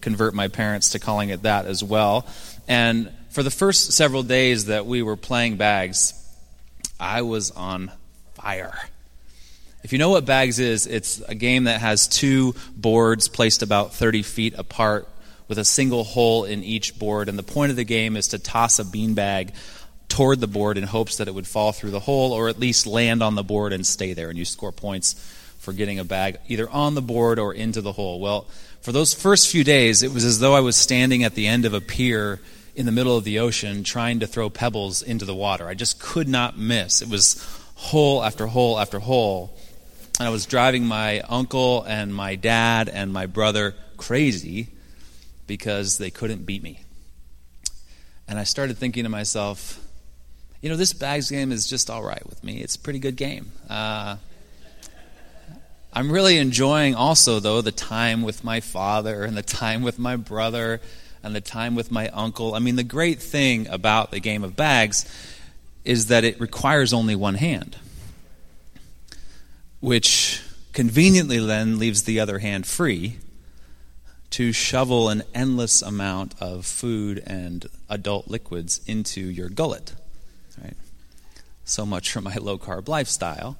convert 0.01 0.33
my 0.33 0.47
parents 0.47 0.89
to 0.89 0.99
calling 0.99 1.29
it 1.29 1.43
that 1.43 1.65
as 1.65 1.83
well. 1.83 2.27
And 2.67 3.11
for 3.29 3.43
the 3.43 3.51
first 3.51 3.93
several 3.93 4.23
days 4.23 4.65
that 4.65 4.85
we 4.85 5.01
were 5.01 5.15
playing 5.15 5.57
bags, 5.57 6.13
I 6.99 7.21
was 7.21 7.51
on 7.51 7.91
fire. 8.33 8.77
If 9.83 9.93
you 9.93 9.99
know 9.99 10.09
what 10.09 10.25
bags 10.25 10.59
is, 10.59 10.87
it's 10.87 11.21
a 11.21 11.35
game 11.35 11.65
that 11.65 11.79
has 11.79 12.07
two 12.07 12.55
boards 12.75 13.27
placed 13.27 13.61
about 13.61 13.93
30 13.93 14.23
feet 14.23 14.53
apart 14.57 15.07
with 15.47 15.57
a 15.57 15.65
single 15.65 16.03
hole 16.03 16.43
in 16.43 16.63
each 16.63 16.97
board. 16.99 17.29
And 17.29 17.37
the 17.37 17.43
point 17.43 17.69
of 17.69 17.75
the 17.75 17.83
game 17.83 18.17
is 18.17 18.29
to 18.29 18.39
toss 18.39 18.79
a 18.79 18.83
beanbag 18.83 19.53
toward 20.09 20.39
the 20.39 20.47
board 20.47 20.77
in 20.77 20.83
hopes 20.83 21.17
that 21.17 21.27
it 21.27 21.33
would 21.33 21.47
fall 21.47 21.71
through 21.71 21.91
the 21.91 21.99
hole 21.99 22.33
or 22.33 22.49
at 22.49 22.59
least 22.59 22.87
land 22.87 23.21
on 23.21 23.35
the 23.35 23.43
board 23.43 23.71
and 23.71 23.85
stay 23.85 24.13
there. 24.13 24.29
And 24.29 24.37
you 24.37 24.45
score 24.45 24.71
points 24.71 25.13
for 25.59 25.73
getting 25.73 25.99
a 25.99 26.03
bag 26.03 26.37
either 26.47 26.69
on 26.69 26.95
the 26.95 27.01
board 27.01 27.39
or 27.39 27.53
into 27.53 27.81
the 27.81 27.91
hole. 27.91 28.19
Well, 28.19 28.47
for 28.81 28.91
those 28.91 29.13
first 29.13 29.49
few 29.49 29.63
days, 29.63 30.03
it 30.03 30.13
was 30.13 30.23
as 30.23 30.39
though 30.39 30.55
I 30.55 30.61
was 30.61 30.75
standing 30.75 31.23
at 31.23 31.35
the 31.35 31.47
end 31.47 31.65
of 31.65 31.73
a 31.73 31.81
pier 31.81 32.39
in 32.75 32.85
the 32.85 32.91
middle 32.91 33.17
of 33.17 33.23
the 33.23 33.39
ocean 33.39 33.83
trying 33.83 34.19
to 34.19 34.27
throw 34.27 34.49
pebbles 34.49 35.01
into 35.01 35.25
the 35.25 35.35
water. 35.35 35.67
I 35.67 35.73
just 35.73 35.99
could 35.99 36.27
not 36.27 36.57
miss. 36.57 37.01
It 37.01 37.09
was 37.09 37.43
hole 37.75 38.23
after 38.23 38.47
hole 38.47 38.79
after 38.79 38.99
hole. 38.99 39.57
And 40.19 40.27
I 40.27 40.31
was 40.31 40.45
driving 40.45 40.85
my 40.85 41.21
uncle 41.21 41.83
and 41.83 42.13
my 42.13 42.35
dad 42.35 42.89
and 42.89 43.11
my 43.11 43.25
brother 43.25 43.75
crazy 43.97 44.69
because 45.47 45.97
they 45.97 46.09
couldn't 46.09 46.45
beat 46.45 46.63
me. 46.63 46.81
And 48.27 48.37
I 48.37 48.43
started 48.43 48.77
thinking 48.77 49.03
to 49.03 49.09
myself, 49.09 49.83
you 50.61 50.69
know, 50.69 50.75
this 50.75 50.93
bags 50.93 51.29
game 51.29 51.51
is 51.51 51.67
just 51.67 51.89
all 51.89 52.03
right 52.03 52.25
with 52.27 52.43
me. 52.43 52.61
It's 52.61 52.75
a 52.75 52.79
pretty 52.79 52.99
good 52.99 53.15
game. 53.15 53.51
Uh, 53.69 54.17
I'm 55.93 56.11
really 56.11 56.37
enjoying 56.37 56.95
also, 56.95 57.39
though, 57.39 57.61
the 57.61 57.71
time 57.71 58.21
with 58.21 58.43
my 58.43 58.59
father 58.59 59.23
and 59.23 59.35
the 59.35 59.41
time 59.41 59.81
with 59.81 59.97
my 59.97 60.15
brother 60.15 60.81
and 61.23 61.35
the 61.35 61.41
time 61.41 61.75
with 61.75 61.91
my 61.91 62.09
uncle. 62.09 62.53
I 62.53 62.59
mean, 62.59 62.75
the 62.75 62.83
great 62.83 63.21
thing 63.21 63.67
about 63.67 64.11
the 64.11 64.19
game 64.19 64.43
of 64.43 64.55
bags 64.55 65.05
is 65.83 66.07
that 66.07 66.23
it 66.23 66.39
requires 66.39 66.93
only 66.93 67.15
one 67.15 67.35
hand, 67.35 67.77
which 69.79 70.41
conveniently 70.73 71.39
then 71.39 71.79
leaves 71.79 72.03
the 72.03 72.19
other 72.19 72.39
hand 72.39 72.67
free 72.67 73.17
to 74.29 74.51
shovel 74.51 75.09
an 75.09 75.23
endless 75.33 75.81
amount 75.81 76.35
of 76.41 76.65
food 76.65 77.23
and 77.25 77.65
adult 77.89 78.27
liquids 78.27 78.81
into 78.85 79.21
your 79.21 79.49
gullet. 79.49 79.95
Right? 80.61 80.75
So 81.63 81.85
much 81.85 82.11
for 82.11 82.21
my 82.21 82.35
low 82.35 82.57
carb 82.57 82.87
lifestyle. 82.87 83.57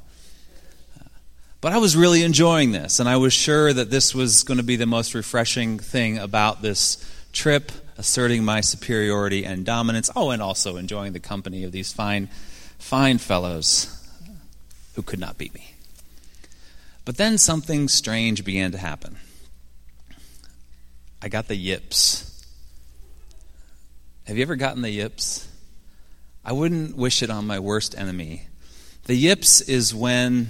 But 1.60 1.74
I 1.74 1.78
was 1.78 1.96
really 1.96 2.22
enjoying 2.22 2.72
this, 2.72 3.00
and 3.00 3.10
I 3.10 3.18
was 3.18 3.34
sure 3.34 3.74
that 3.74 3.90
this 3.90 4.14
was 4.14 4.44
going 4.44 4.58
to 4.60 4.64
be 4.64 4.76
the 4.76 4.86
most 4.86 5.16
refreshing 5.16 5.80
thing 5.80 6.20
about 6.20 6.62
this 6.62 7.04
trip, 7.34 7.72
asserting 7.98 8.46
my 8.46 8.62
superiority 8.62 9.44
and 9.44 9.66
dominance. 9.66 10.10
Oh, 10.16 10.30
and 10.30 10.42
also 10.42 10.78
enjoying 10.78 11.14
the 11.14 11.20
company 11.20 11.64
of 11.64 11.72
these 11.72 11.92
fine, 11.92 12.30
fine 12.78 13.18
fellows 13.18 13.94
who 14.94 15.02
could 15.02 15.20
not 15.20 15.40
beat 15.40 15.54
me. 15.56 15.72
But 17.06 17.18
then 17.18 17.40
something 17.40 17.88
strange 17.88 18.44
began 18.44 18.72
to 18.74 18.78
happen. 18.78 19.18
I 21.22 21.30
got 21.30 21.48
the 21.48 21.56
yips. 21.56 22.46
Have 24.26 24.38
you 24.38 24.44
ever 24.44 24.56
gotten 24.56 24.84
the 24.84 24.92
yips? 24.92 25.48
I 26.46 26.52
wouldn't 26.52 26.96
wish 26.96 27.24
it 27.24 27.32
on 27.32 27.48
my 27.48 27.60
worst 27.60 27.98
enemy. 27.98 28.48
The 29.06 29.16
yips 29.16 29.62
is 29.62 29.96
when 29.96 30.50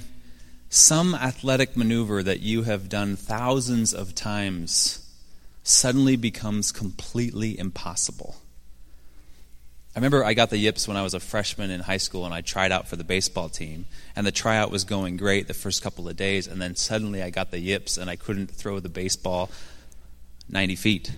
some 0.69 1.15
athletic 1.15 1.77
maneuver 1.77 2.21
that 2.23 2.41
you 2.41 2.63
have 2.63 2.89
done 2.89 3.15
thousands 3.15 3.93
of 3.93 4.13
times 4.13 5.03
suddenly 5.63 6.15
becomes 6.15 6.71
completely 6.71 7.57
impossible. 7.57 8.37
I 9.95 9.99
remember 9.99 10.23
I 10.23 10.35
got 10.35 10.51
the 10.51 10.57
yips 10.57 10.87
when 10.87 10.95
I 10.95 11.01
was 11.01 11.13
a 11.13 11.19
freshman 11.19 11.71
in 11.71 11.81
high 11.81 11.97
school 11.97 12.25
and 12.25 12.33
I 12.33 12.41
tried 12.41 12.71
out 12.71 12.87
for 12.87 12.95
the 12.95 13.03
baseball 13.03 13.49
team. 13.49 13.85
And 14.15 14.27
the 14.27 14.31
tryout 14.31 14.69
was 14.69 14.83
going 14.83 15.17
great 15.17 15.47
the 15.47 15.55
first 15.55 15.81
couple 15.81 16.07
of 16.07 16.15
days, 16.15 16.45
and 16.45 16.61
then 16.61 16.75
suddenly 16.75 17.23
I 17.23 17.31
got 17.31 17.49
the 17.49 17.59
yips 17.59 17.97
and 17.97 18.07
I 18.07 18.15
couldn't 18.15 18.51
throw 18.51 18.79
the 18.79 18.89
baseball 18.89 19.49
90 20.49 20.75
feet. 20.75 21.11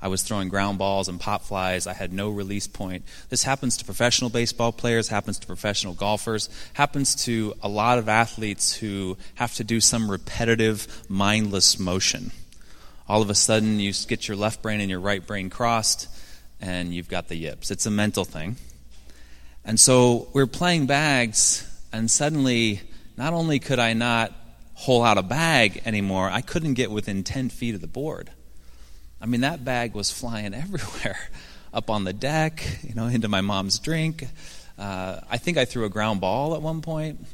I 0.00 0.08
was 0.08 0.22
throwing 0.22 0.48
ground 0.48 0.78
balls 0.78 1.08
and 1.08 1.18
pop 1.18 1.42
flies. 1.42 1.86
I 1.86 1.92
had 1.92 2.12
no 2.12 2.30
release 2.30 2.68
point. 2.68 3.04
This 3.30 3.42
happens 3.42 3.76
to 3.78 3.84
professional 3.84 4.30
baseball 4.30 4.70
players, 4.70 5.08
happens 5.08 5.38
to 5.40 5.46
professional 5.46 5.94
golfers, 5.94 6.48
happens 6.74 7.16
to 7.24 7.54
a 7.62 7.68
lot 7.68 7.98
of 7.98 8.08
athletes 8.08 8.74
who 8.74 9.16
have 9.34 9.54
to 9.56 9.64
do 9.64 9.80
some 9.80 10.10
repetitive, 10.10 10.86
mindless 11.08 11.78
motion. 11.80 12.30
All 13.08 13.22
of 13.22 13.30
a 13.30 13.34
sudden, 13.34 13.80
you 13.80 13.92
get 14.06 14.28
your 14.28 14.36
left 14.36 14.62
brain 14.62 14.80
and 14.80 14.90
your 14.90 15.00
right 15.00 15.26
brain 15.26 15.50
crossed, 15.50 16.08
and 16.60 16.94
you've 16.94 17.08
got 17.08 17.28
the 17.28 17.36
yips. 17.36 17.70
It's 17.70 17.86
a 17.86 17.90
mental 17.90 18.24
thing. 18.24 18.56
And 19.64 19.80
so 19.80 20.28
we're 20.32 20.46
playing 20.46 20.86
bags, 20.86 21.66
and 21.92 22.10
suddenly, 22.10 22.82
not 23.16 23.32
only 23.32 23.58
could 23.58 23.78
I 23.78 23.94
not 23.94 24.32
hole 24.74 25.02
out 25.02 25.18
a 25.18 25.22
bag 25.22 25.82
anymore, 25.84 26.30
I 26.30 26.40
couldn't 26.40 26.74
get 26.74 26.90
within 26.90 27.24
10 27.24 27.48
feet 27.48 27.74
of 27.74 27.80
the 27.80 27.88
board. 27.88 28.30
I 29.20 29.26
mean, 29.26 29.40
that 29.40 29.64
bag 29.64 29.94
was 29.94 30.10
flying 30.10 30.54
everywhere 30.54 31.18
up 31.72 31.90
on 31.90 32.04
the 32.04 32.12
deck, 32.12 32.64
you 32.82 32.94
know, 32.94 33.06
into 33.06 33.28
my 33.28 33.40
mom's 33.40 33.78
drink. 33.78 34.26
Uh, 34.78 35.20
I 35.28 35.38
think 35.38 35.58
I 35.58 35.64
threw 35.64 35.84
a 35.84 35.88
ground 35.88 36.20
ball 36.20 36.54
at 36.54 36.62
one 36.62 36.80
point. 36.80 37.26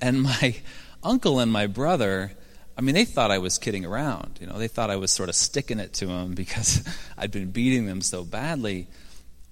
And 0.00 0.22
my 0.22 0.56
uncle 1.02 1.38
and 1.38 1.50
my 1.50 1.66
brother, 1.66 2.32
I 2.76 2.80
mean, 2.80 2.94
they 2.94 3.04
thought 3.04 3.30
I 3.30 3.38
was 3.38 3.58
kidding 3.58 3.84
around. 3.84 4.38
You 4.40 4.46
know, 4.46 4.58
they 4.58 4.68
thought 4.68 4.90
I 4.90 4.96
was 4.96 5.12
sort 5.12 5.28
of 5.28 5.34
sticking 5.34 5.78
it 5.78 5.92
to 5.94 6.06
them 6.06 6.34
because 6.34 6.82
I'd 7.16 7.30
been 7.30 7.50
beating 7.50 7.86
them 7.86 8.00
so 8.00 8.24
badly. 8.24 8.88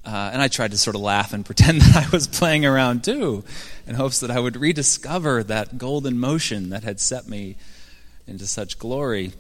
Uh, 0.05 0.31
and 0.35 0.43
I 0.43 0.49
tried 0.49 0.73
to 0.73 0.77
sort 0.77 0.97
of 0.97 1.03
laugh 1.03 1.33
and 1.33 1.47
pretend 1.47 1.81
that 1.81 2.07
I 2.07 2.11
was 2.11 2.27
playing 2.27 2.67
around 2.67 3.05
too, 3.05 3.43
in 3.87 3.95
hopes 3.95 4.21
that 4.21 4.31
I 4.31 4.39
would 4.39 4.57
rediscover 4.57 5.43
that 5.45 5.79
golden 5.79 6.19
motion 6.19 6.71
that 6.71 6.85
had 6.85 7.01
set 7.01 7.27
me 7.27 7.57
into 8.27 8.47
such 8.47 8.79
glory. 8.79 9.33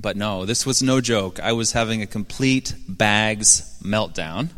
But 0.00 0.16
no, 0.16 0.46
this 0.46 0.64
was 0.64 0.82
no 0.82 1.02
joke. 1.02 1.40
I 1.40 1.52
was 1.52 1.72
having 1.72 2.00
a 2.00 2.06
complete 2.06 2.74
bags 2.88 3.78
meltdown. 3.82 4.48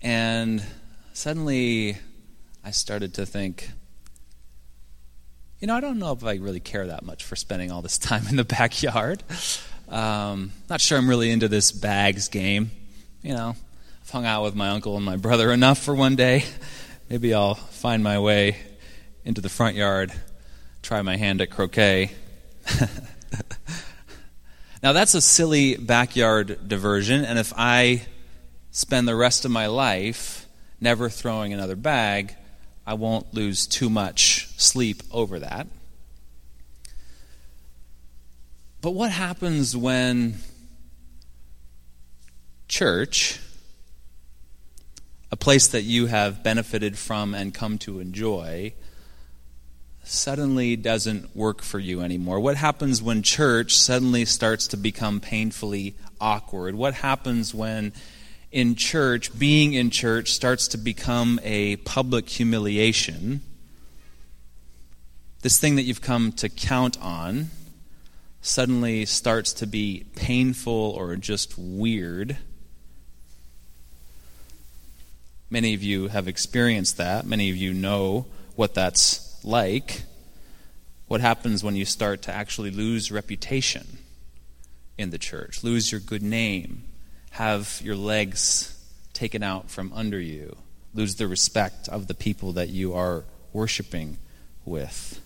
And 0.00 0.64
suddenly 1.12 1.98
I 2.64 2.70
started 2.70 3.14
to 3.14 3.26
think, 3.26 3.70
you 5.58 5.66
know, 5.66 5.74
I 5.74 5.80
don't 5.80 5.98
know 5.98 6.12
if 6.12 6.24
I 6.24 6.36
really 6.36 6.60
care 6.60 6.86
that 6.86 7.04
much 7.04 7.24
for 7.24 7.36
spending 7.36 7.70
all 7.70 7.82
this 7.82 7.98
time 8.10 8.26
in 8.28 8.36
the 8.36 8.44
backyard. 8.44 9.22
Um, 9.86 10.52
not 10.70 10.80
sure 10.80 10.96
I'm 10.96 11.08
really 11.08 11.30
into 11.30 11.48
this 11.48 11.70
bags 11.70 12.28
game. 12.28 12.70
You 13.22 13.34
know, 13.34 13.54
I've 14.02 14.10
hung 14.10 14.24
out 14.24 14.44
with 14.44 14.54
my 14.54 14.70
uncle 14.70 14.96
and 14.96 15.04
my 15.04 15.16
brother 15.16 15.52
enough 15.52 15.78
for 15.78 15.94
one 15.94 16.16
day. 16.16 16.44
Maybe 17.10 17.34
I'll 17.34 17.54
find 17.54 18.02
my 18.02 18.18
way 18.18 18.56
into 19.26 19.42
the 19.42 19.50
front 19.50 19.76
yard, 19.76 20.10
try 20.80 21.02
my 21.02 21.18
hand 21.18 21.42
at 21.42 21.50
croquet. 21.50 22.12
Now, 24.82 24.94
that's 24.94 25.14
a 25.14 25.20
silly 25.20 25.76
backyard 25.76 26.66
diversion, 26.66 27.24
and 27.24 27.38
if 27.38 27.52
I 27.54 28.06
spend 28.70 29.06
the 29.06 29.14
rest 29.14 29.44
of 29.44 29.50
my 29.50 29.66
life 29.66 30.46
never 30.80 31.10
throwing 31.10 31.52
another 31.52 31.76
bag, 31.76 32.34
I 32.86 32.94
won't 32.94 33.34
lose 33.34 33.66
too 33.66 33.90
much 33.90 34.48
sleep 34.56 35.02
over 35.12 35.38
that. 35.40 35.66
But 38.80 38.92
what 38.92 39.10
happens 39.10 39.76
when 39.76 40.36
church, 42.68 43.38
a 45.30 45.36
place 45.36 45.68
that 45.68 45.82
you 45.82 46.06
have 46.06 46.42
benefited 46.42 46.96
from 46.96 47.34
and 47.34 47.52
come 47.52 47.76
to 47.78 48.00
enjoy, 48.00 48.72
suddenly 50.10 50.74
doesn't 50.74 51.36
work 51.36 51.62
for 51.62 51.78
you 51.78 52.00
anymore? 52.00 52.40
What 52.40 52.56
happens 52.56 53.00
when 53.00 53.22
church 53.22 53.76
suddenly 53.76 54.24
starts 54.24 54.66
to 54.68 54.76
become 54.76 55.20
painfully 55.20 55.94
awkward? 56.20 56.74
What 56.74 56.94
happens 56.94 57.54
when 57.54 57.92
in 58.50 58.74
church, 58.74 59.38
being 59.38 59.74
in 59.74 59.90
church 59.90 60.32
starts 60.32 60.66
to 60.68 60.78
become 60.78 61.38
a 61.44 61.76
public 61.76 62.28
humiliation? 62.28 63.40
This 65.42 65.60
thing 65.60 65.76
that 65.76 65.82
you've 65.82 66.02
come 66.02 66.32
to 66.32 66.48
count 66.48 67.00
on 67.00 67.50
suddenly 68.42 69.06
starts 69.06 69.52
to 69.52 69.66
be 69.66 70.06
painful 70.16 70.72
or 70.72 71.14
just 71.14 71.56
weird. 71.56 72.36
Many 75.48 75.74
of 75.74 75.84
you 75.84 76.08
have 76.08 76.26
experienced 76.26 76.96
that. 76.96 77.26
Many 77.26 77.50
of 77.50 77.56
you 77.56 77.72
know 77.72 78.26
what 78.56 78.74
that's 78.74 79.29
like 79.44 80.02
what 81.08 81.20
happens 81.20 81.64
when 81.64 81.74
you 81.74 81.84
start 81.84 82.22
to 82.22 82.32
actually 82.32 82.70
lose 82.70 83.10
reputation 83.10 83.98
in 84.96 85.10
the 85.10 85.18
church, 85.18 85.64
lose 85.64 85.90
your 85.90 86.00
good 86.00 86.22
name, 86.22 86.84
have 87.30 87.80
your 87.82 87.96
legs 87.96 88.76
taken 89.12 89.42
out 89.42 89.70
from 89.70 89.92
under 89.92 90.20
you, 90.20 90.56
lose 90.94 91.16
the 91.16 91.26
respect 91.26 91.88
of 91.88 92.06
the 92.06 92.14
people 92.14 92.52
that 92.52 92.68
you 92.68 92.94
are 92.94 93.24
worshiping 93.52 94.18
with. 94.64 95.20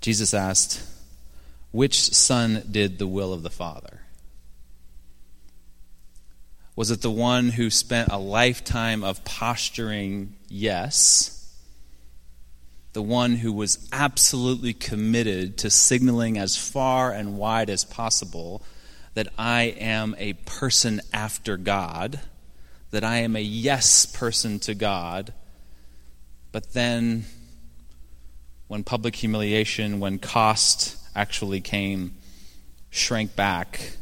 Jesus 0.00 0.32
asked, 0.32 0.82
Which 1.72 2.00
son 2.00 2.64
did 2.70 2.98
the 2.98 3.06
will 3.06 3.32
of 3.32 3.42
the 3.42 3.50
Father? 3.50 3.99
Was 6.80 6.90
it 6.90 7.02
the 7.02 7.10
one 7.10 7.50
who 7.50 7.68
spent 7.68 8.08
a 8.10 8.16
lifetime 8.16 9.04
of 9.04 9.22
posturing 9.22 10.34
yes? 10.48 11.54
The 12.94 13.02
one 13.02 13.34
who 13.34 13.52
was 13.52 13.86
absolutely 13.92 14.72
committed 14.72 15.58
to 15.58 15.68
signaling 15.68 16.38
as 16.38 16.56
far 16.56 17.12
and 17.12 17.36
wide 17.36 17.68
as 17.68 17.84
possible 17.84 18.62
that 19.12 19.28
I 19.36 19.64
am 19.64 20.14
a 20.16 20.32
person 20.32 21.02
after 21.12 21.58
God, 21.58 22.18
that 22.92 23.04
I 23.04 23.18
am 23.18 23.36
a 23.36 23.42
yes 23.42 24.06
person 24.06 24.58
to 24.60 24.74
God, 24.74 25.34
but 26.50 26.72
then 26.72 27.26
when 28.68 28.84
public 28.84 29.16
humiliation, 29.16 30.00
when 30.00 30.18
cost 30.18 30.96
actually 31.14 31.60
came, 31.60 32.14
shrank 32.88 33.36
back 33.36 33.98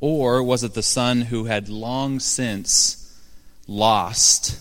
or 0.00 0.42
was 0.42 0.62
it 0.62 0.74
the 0.74 0.82
son 0.82 1.22
who 1.22 1.44
had 1.44 1.68
long 1.68 2.20
since 2.20 3.20
lost? 3.66 4.60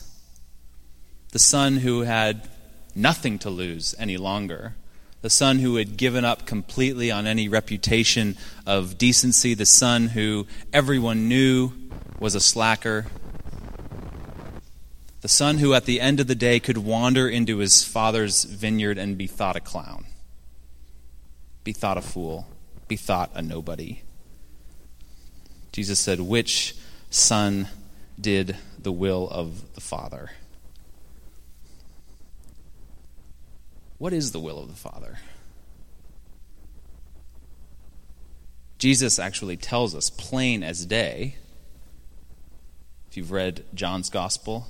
The 1.32 1.40
son 1.40 1.78
who 1.78 2.02
had 2.02 2.50
nothing 2.96 3.40
to 3.40 3.50
lose 3.50 3.94
any 4.00 4.18
longer? 4.18 4.76
The 5.22 5.30
son 5.30 5.60
who 5.60 5.76
had 5.76 5.98
given 5.98 6.24
up 6.24 6.46
completely 6.46 7.12
on 7.12 7.28
any 7.28 7.50
reputation 7.50 8.38
of 8.66 8.98
decency? 8.98 9.54
The 9.54 9.66
son 9.66 10.08
who 10.10 10.48
everyone 10.72 11.28
knew 11.28 11.74
was 12.20 12.36
a 12.36 12.40
slacker? 12.40 13.08
The 15.22 15.28
son 15.28 15.58
who 15.58 15.74
at 15.74 15.86
the 15.86 16.00
end 16.00 16.20
of 16.20 16.28
the 16.28 16.36
day 16.36 16.60
could 16.60 16.78
wander 16.78 17.28
into 17.28 17.58
his 17.58 17.84
father's 17.84 18.44
vineyard 18.44 19.00
and 19.00 19.18
be 19.18 19.26
thought 19.26 19.56
a 19.56 19.60
clown, 19.60 20.06
be 21.64 21.74
thought 21.74 21.98
a 21.98 22.02
fool, 22.02 22.48
be 22.88 22.96
thought 22.96 23.32
a 23.34 23.42
nobody? 23.42 24.04
Jesus 25.76 26.00
said, 26.00 26.22
Which 26.22 26.74
son 27.10 27.68
did 28.18 28.56
the 28.80 28.94
will 28.94 29.28
of 29.30 29.74
the 29.74 29.82
Father? 29.82 30.32
What 33.98 34.14
is 34.14 34.32
the 34.32 34.40
will 34.40 34.58
of 34.58 34.70
the 34.70 34.78
Father? 34.78 35.18
Jesus 38.78 39.20
actually 39.20 39.58
tells 39.58 39.94
us 39.94 40.10
plain 40.10 40.64
as 40.64 40.86
day. 40.86 41.36
If 43.10 43.18
you've 43.18 43.34
read 43.34 43.66
John's 43.74 44.10
Gospel, 44.10 44.68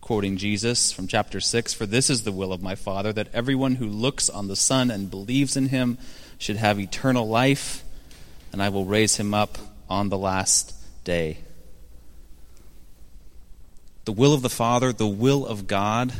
quoting 0.00 0.38
Jesus 0.38 0.92
from 0.92 1.06
chapter 1.06 1.40
6 1.40 1.74
For 1.74 1.84
this 1.84 2.08
is 2.08 2.24
the 2.24 2.32
will 2.32 2.54
of 2.54 2.62
my 2.62 2.74
Father, 2.74 3.12
that 3.12 3.28
everyone 3.34 3.74
who 3.74 3.86
looks 3.86 4.30
on 4.30 4.48
the 4.48 4.56
Son 4.56 4.90
and 4.90 5.10
believes 5.10 5.58
in 5.58 5.68
him 5.68 5.98
should 6.38 6.56
have 6.56 6.80
eternal 6.80 7.28
life, 7.28 7.84
and 8.52 8.62
I 8.62 8.68
will 8.68 8.84
raise 8.84 9.16
him 9.16 9.34
up 9.34 9.58
on 9.88 10.08
the 10.08 10.18
last 10.18 10.74
day. 11.04 11.38
The 14.04 14.12
will 14.12 14.32
of 14.32 14.42
the 14.42 14.50
Father, 14.50 14.92
the 14.92 15.06
will 15.06 15.46
of 15.46 15.66
God, 15.66 16.12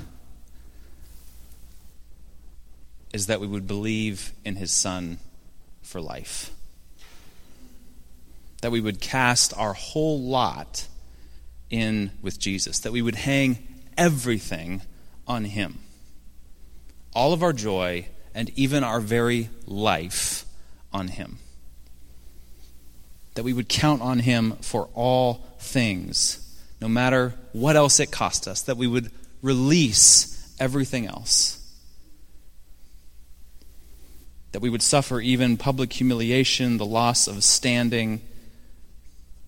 is 3.13 3.27
that 3.27 3.41
we 3.41 3.47
would 3.47 3.67
believe 3.67 4.33
in 4.45 4.57
his 4.57 4.71
Son 4.71 5.19
for 5.83 6.01
life. 6.01 6.53
That 8.63 8.71
we 8.71 8.81
would 8.81 9.01
cast 9.01 9.57
our 9.57 9.73
whole 9.73 10.21
lot 10.21 10.87
in 11.71 12.13
with 12.23 12.39
Jesus, 12.39 12.81
that 12.81 12.93
we 12.93 13.03
would 13.03 13.15
hang 13.15 13.67
everything 13.97 14.83
on 15.27 15.45
him. 15.45 15.79
All 17.15 17.33
of 17.33 17.43
our 17.43 17.53
joy 17.53 18.07
and 18.35 18.51
even 18.57 18.85
our 18.85 19.01
very 19.01 19.49
life 19.67 20.45
on 20.93 21.09
him. 21.09 21.39
That 23.35 23.45
we 23.45 23.53
would 23.53 23.69
count 23.69 24.03
on 24.03 24.19
him 24.19 24.57
for 24.61 24.89
all 24.95 25.47
things, 25.59 26.59
no 26.81 26.89
matter 26.89 27.35
what 27.53 27.77
else 27.77 28.01
it 28.01 28.11
cost 28.11 28.49
us, 28.49 28.63
that 28.63 28.77
we 28.77 28.87
would 28.87 29.11
release 29.43 30.55
everything 30.59 31.07
else 31.07 31.61
that 34.53 34.61
we 34.61 34.71
would 34.71 34.83
suffer 34.83 35.21
even 35.21 35.57
public 35.57 35.93
humiliation, 35.93 36.77
the 36.77 36.87
loss 36.87 37.29
of 37.29 37.45
standing, 37.45 38.21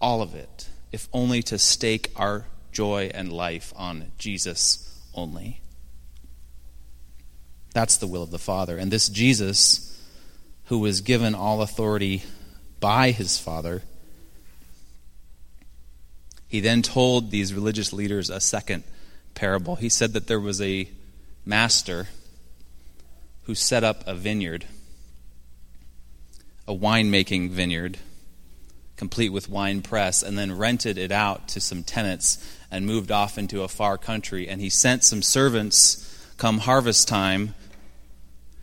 all 0.01 0.23
of 0.23 0.35
it, 0.35 0.69
if 0.93 1.09
only 1.13 1.43
to 1.43 1.59
stake 1.59 2.11
our 2.17 2.47
joy 2.71 3.11
and 3.13 3.33
life 3.33 3.73
on 3.77 4.13
Jesus 4.19 5.01
only. 5.15 5.61
That's 7.75 7.97
the 7.97 8.07
will 8.07 8.23
of 8.23 8.31
the 8.31 8.39
Father. 8.39 8.77
And 8.77 8.91
this 8.91 9.09
Jesus, 9.09 9.89
who 10.67 10.79
was 10.79 11.01
given 11.01 11.35
all 11.35 11.63
authority 11.63 12.23
by 12.83 13.13
his 13.13 13.39
Father, 13.39 13.83
he 16.49 16.61
then 16.61 16.83
told 16.83 17.31
these 17.31 17.55
religious 17.55 17.95
leaders 17.95 18.29
a 18.29 18.41
second 18.41 18.83
parable. 19.35 19.77
He 19.77 19.89
said 19.89 20.13
that 20.13 20.27
there 20.27 20.39
was 20.39 20.61
a 20.61 20.87
master 21.47 22.09
who 23.45 23.55
set 23.55 23.83
up 23.83 24.07
a 24.07 24.15
vineyard 24.15 24.67
a 26.67 26.75
winemaking 26.75 27.51
vineyard, 27.51 27.99
complete 28.97 29.31
with 29.31 29.49
wine 29.49 29.83
press, 29.83 30.23
and 30.23 30.39
then 30.39 30.57
rented 30.57 30.97
it 30.97 31.11
out 31.11 31.49
to 31.49 31.61
some 31.61 31.83
tenants 31.83 32.39
and 32.71 32.87
moved 32.87 33.11
off 33.11 33.37
into 33.37 33.63
a 33.63 33.69
far 33.69 33.99
country. 33.99 34.49
And 34.49 34.61
he 34.61 34.71
sent 34.71 35.05
some 35.05 35.23
servants 35.23 36.09
come 36.37 36.59
harvest 36.59 37.09
time 37.09 37.55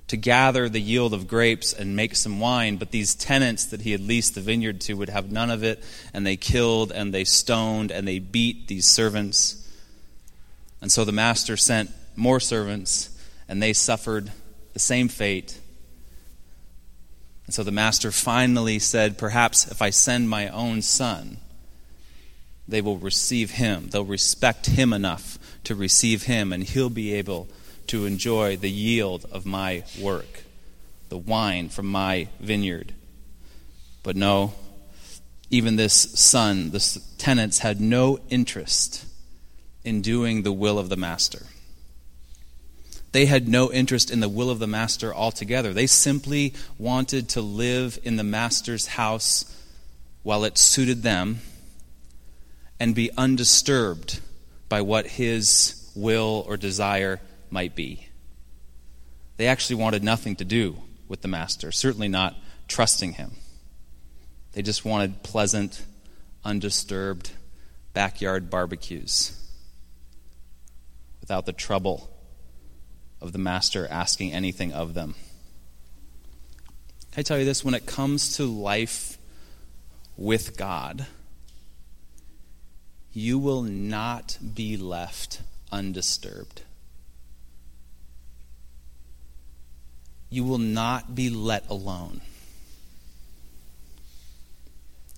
to 0.09 0.17
gather 0.17 0.69
the 0.69 0.81
yield 0.81 1.13
of 1.13 1.27
grapes 1.27 1.73
and 1.73 1.95
make 1.95 2.15
some 2.15 2.39
wine. 2.39 2.77
But 2.77 2.91
these 2.91 3.15
tenants 3.15 3.65
that 3.65 3.81
he 3.81 3.91
had 3.91 4.01
leased 4.01 4.35
the 4.35 4.41
vineyard 4.41 4.81
to 4.81 4.93
would 4.95 5.09
have 5.09 5.31
none 5.31 5.49
of 5.49 5.63
it, 5.63 5.83
and 6.13 6.25
they 6.25 6.37
killed 6.37 6.91
and 6.91 7.13
they 7.13 7.23
stoned 7.23 7.91
and 7.91 8.07
they 8.07 8.19
beat 8.19 8.67
these 8.67 8.87
servants. 8.87 9.67
And 10.81 10.91
so 10.91 11.05
the 11.05 11.11
master 11.11 11.57
sent 11.57 11.91
more 12.15 12.39
servants, 12.39 13.17
and 13.47 13.63
they 13.63 13.73
suffered 13.73 14.31
the 14.73 14.79
same 14.79 15.07
fate 15.07 15.59
and 17.49 17.53
so 17.55 17.63
the 17.63 17.71
master 17.71 18.11
finally 18.11 18.77
said, 18.77 19.17
Perhaps 19.17 19.71
if 19.71 19.81
I 19.81 19.89
send 19.89 20.29
my 20.29 20.49
own 20.49 20.83
son, 20.83 21.37
they 22.67 22.79
will 22.79 22.99
receive 22.99 23.49
him. 23.49 23.89
They'll 23.89 24.05
respect 24.05 24.67
him 24.67 24.93
enough 24.93 25.39
to 25.63 25.73
receive 25.73 26.25
him, 26.25 26.53
and 26.53 26.63
he'll 26.63 26.91
be 26.91 27.11
able 27.15 27.47
to 27.89 28.05
enjoy 28.05 28.55
the 28.55 28.69
yield 28.69 29.25
of 29.31 29.45
my 29.45 29.83
work, 29.99 30.43
the 31.09 31.17
wine 31.17 31.69
from 31.69 31.87
my 31.87 32.27
vineyard. 32.39 32.93
But 34.03 34.15
no, 34.15 34.53
even 35.49 35.75
this 35.75 35.93
son, 35.93 36.69
the 36.69 37.01
tenants 37.17 37.59
had 37.59 37.81
no 37.81 38.19
interest 38.29 39.05
in 39.83 40.01
doing 40.01 40.43
the 40.43 40.51
will 40.51 40.77
of 40.77 40.89
the 40.89 40.97
master. 40.97 41.47
They 43.11 43.25
had 43.25 43.47
no 43.47 43.71
interest 43.71 44.11
in 44.11 44.19
the 44.19 44.29
will 44.29 44.51
of 44.51 44.59
the 44.59 44.67
master 44.67 45.13
altogether. 45.13 45.73
They 45.73 45.87
simply 45.87 46.53
wanted 46.77 47.27
to 47.29 47.41
live 47.41 47.97
in 48.03 48.17
the 48.17 48.23
master's 48.23 48.85
house 48.85 49.45
while 50.21 50.43
it 50.43 50.59
suited 50.59 51.01
them 51.01 51.39
and 52.79 52.93
be 52.93 53.09
undisturbed 53.17 54.19
by 54.69 54.81
what 54.81 55.07
his 55.07 55.91
will 55.95 56.45
or 56.47 56.55
desire 56.55 57.19
might 57.51 57.75
be. 57.75 58.07
They 59.37 59.47
actually 59.47 59.77
wanted 59.77 60.03
nothing 60.03 60.35
to 60.37 60.45
do 60.45 60.81
with 61.07 61.21
the 61.21 61.27
master, 61.27 61.71
certainly 61.71 62.07
not 62.07 62.35
trusting 62.67 63.13
him. 63.13 63.31
They 64.53 64.61
just 64.61 64.85
wanted 64.85 65.23
pleasant, 65.23 65.85
undisturbed 66.43 67.31
backyard 67.93 68.49
barbecues 68.49 69.35
without 71.21 71.45
the 71.45 71.53
trouble 71.53 72.09
of 73.21 73.31
the 73.31 73.39
master 73.39 73.87
asking 73.89 74.33
anything 74.33 74.71
of 74.73 74.93
them. 74.93 75.15
I 77.17 77.21
tell 77.21 77.37
you 77.37 77.45
this? 77.45 77.63
When 77.63 77.73
it 77.73 77.85
comes 77.85 78.37
to 78.37 78.45
life 78.45 79.17
with 80.15 80.57
God, 80.57 81.05
you 83.11 83.39
will 83.39 83.63
not 83.63 84.37
be 84.53 84.77
left 84.77 85.41
undisturbed. 85.71 86.61
You 90.39 90.45
will 90.45 90.57
not 90.57 91.15
be 91.15 91.29
let 91.29 91.69
alone. 91.69 92.21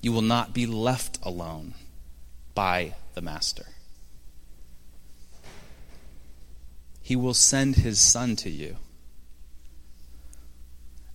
You 0.02 0.12
will 0.12 0.24
not 0.24 0.52
be 0.52 0.66
left 0.66 1.20
alone 1.22 1.76
by 2.56 2.96
the 3.14 3.22
Master. 3.22 3.68
He 7.04 7.16
will 7.16 7.36
send 7.36 7.76
His 7.76 8.02
Son 8.02 8.36
to 8.38 8.50
you. 8.50 8.78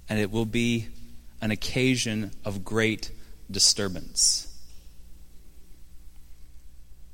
And 0.09 0.21
it 0.21 0.31
will 0.31 0.47
be 0.47 0.87
an 1.41 1.51
occasion 1.51 2.31
of 2.45 2.65
great 2.65 3.11
disturbance. 3.51 4.57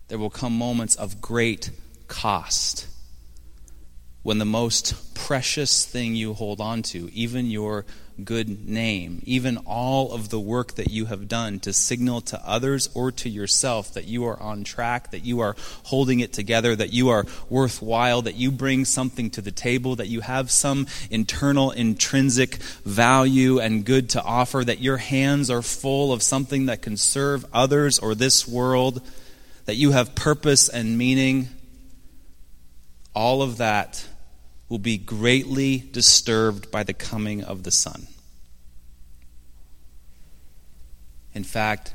There 0.09 0.19
will 0.19 0.29
come 0.29 0.55
moments 0.55 0.95
of 0.95 1.23
great 1.23 1.71
cost 2.07 2.87
when 4.23 4.39
the 4.39 4.45
most 4.45 5.15
precious 5.15 5.85
thing 5.85 6.15
you 6.15 6.35
hold 6.35 6.61
on 6.61 6.83
to, 6.83 7.11
even 7.13 7.51
your 7.51 7.85
good 8.25 8.69
name, 8.69 9.23
even 9.25 9.57
all 9.67 10.13
of 10.13 10.29
the 10.29 10.39
work 10.39 10.75
that 10.75 10.91
you 10.91 11.07
have 11.07 11.29
done 11.29 11.59
to 11.59 11.73
signal 11.73 12.21
to 12.21 12.41
others 12.49 12.89
or 12.95 13.11
to 13.11 13.29
yourself 13.29 13.95
that 13.95 14.05
you 14.05 14.25
are 14.25 14.41
on 14.41 14.63
track, 14.63 15.11
that 15.11 15.25
you 15.25 15.41
are 15.41 15.57
holding 15.85 16.21
it 16.21 16.33
together, 16.33 16.77
that 16.77 16.93
you 16.93 17.09
are 17.09 17.27
worthwhile, 17.49 18.23
that 18.23 18.37
you 18.37 18.51
bring 18.51 18.85
something 18.85 19.31
to 19.31 19.41
the 19.41 19.51
table, 19.51 19.97
that 19.97 20.09
you 20.09 20.21
have 20.21 20.51
some 20.51 20.87
internal, 21.11 21.71
intrinsic 21.71 22.57
value 22.85 23.59
and 23.59 23.85
good 23.85 24.11
to 24.11 24.23
offer, 24.23 24.63
that 24.65 24.81
your 24.81 24.99
hands 24.99 25.51
are 25.51 25.63
full 25.63 26.13
of 26.13 26.23
something 26.23 26.67
that 26.67 26.83
can 26.83 26.97
serve 26.97 27.45
others 27.53 27.99
or 27.99 28.15
this 28.15 28.47
world, 28.47 29.03
that 29.65 29.77
you 29.77 29.93
have 29.93 30.15
purpose 30.15 30.69
and 30.69 30.97
meaning. 30.99 31.49
All 33.15 33.43
of 33.43 33.59
that 33.59 34.07
will 34.73 34.79
be 34.79 34.97
greatly 34.97 35.77
disturbed 35.93 36.71
by 36.71 36.83
the 36.83 36.95
coming 36.95 37.45
of 37.45 37.63
the 37.63 37.71
Son. 37.71 38.07
In 41.35 41.45
fact, 41.45 41.93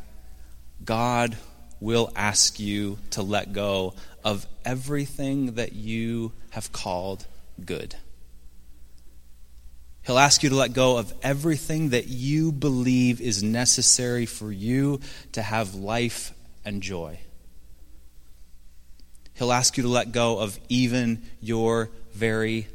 God 0.85 1.35
will 1.79 2.11
ask 2.15 2.59
you 2.59 2.99
to 3.09 3.23
let 3.23 3.51
go 3.51 3.95
of 4.23 4.45
everything 4.63 5.55
that 5.55 5.73
you 5.73 6.33
have 6.51 6.71
called 6.71 7.25
good. 7.65 7.95
He'll 10.05 10.19
ask 10.19 10.43
you 10.43 10.49
to 10.49 10.55
let 10.55 10.73
go 10.73 10.97
of 10.97 11.11
everything 11.23 11.89
that 11.89 12.07
you 12.07 12.51
believe 12.51 13.19
is 13.19 13.41
necessary 13.41 14.27
for 14.27 14.51
you 14.51 15.01
to 15.31 15.41
have 15.41 15.73
life 15.73 16.31
and 16.63 16.83
joy. 16.83 17.21
He'll 19.37 19.51
ask 19.51 19.77
you 19.77 19.83
to 19.83 19.89
let 19.89 20.11
go 20.11 20.39
of 20.39 20.59
even 20.67 21.21
your 21.39 21.91
very 22.11 22.67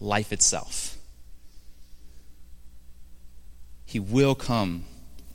life 0.00 0.32
itself. 0.32 0.96
He 3.84 4.00
will 4.00 4.34
come 4.34 4.84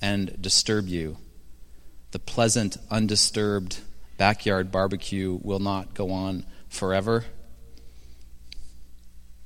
and 0.01 0.41
disturb 0.41 0.87
you. 0.87 1.17
The 2.11 2.19
pleasant, 2.19 2.77
undisturbed 2.89 3.79
backyard 4.17 4.71
barbecue 4.71 5.39
will 5.43 5.59
not 5.59 5.93
go 5.93 6.11
on 6.11 6.45
forever. 6.67 7.25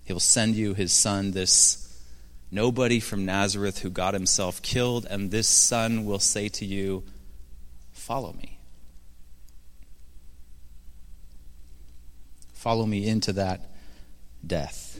He'll 0.05 0.21
send 0.21 0.55
you 0.55 0.73
his 0.73 0.93
son, 0.93 1.31
this 1.31 2.01
nobody 2.49 3.01
from 3.01 3.25
Nazareth 3.25 3.79
who 3.79 3.89
got 3.89 4.13
himself 4.13 4.61
killed, 4.61 5.05
and 5.09 5.31
this 5.31 5.49
son 5.49 6.05
will 6.05 6.19
say 6.19 6.47
to 6.49 6.65
you, 6.65 7.03
Follow 7.91 8.33
me. 8.33 8.54
Follow 12.65 12.87
me 12.87 13.07
into 13.07 13.31
that 13.31 13.61
death. 14.43 14.99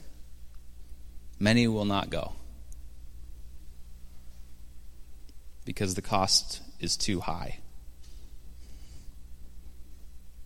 Many 1.39 1.67
will 1.67 1.83
not 1.83 2.11
go 2.11 2.33
because 5.65 5.95
the 5.95 6.01
cost 6.03 6.61
is 6.79 6.95
too 6.95 7.21
high. 7.21 7.57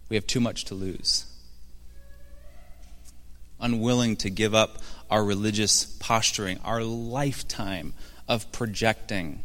We 0.07 0.15
have 0.15 0.27
too 0.27 0.39
much 0.39 0.63
to 0.65 0.75
lose. 0.75 1.25
Unwilling 3.59 4.15
to 4.15 4.29
give 4.29 4.55
up 4.55 4.77
our 5.11 5.21
religious 5.25 5.83
posturing, 5.83 6.57
our 6.63 6.83
lifetime 6.83 7.95
of 8.29 8.49
projecting 8.53 9.43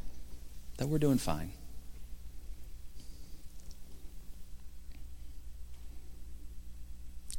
that 0.76 0.86
we're 0.86 0.98
doing 0.98 1.18
fine. 1.18 1.50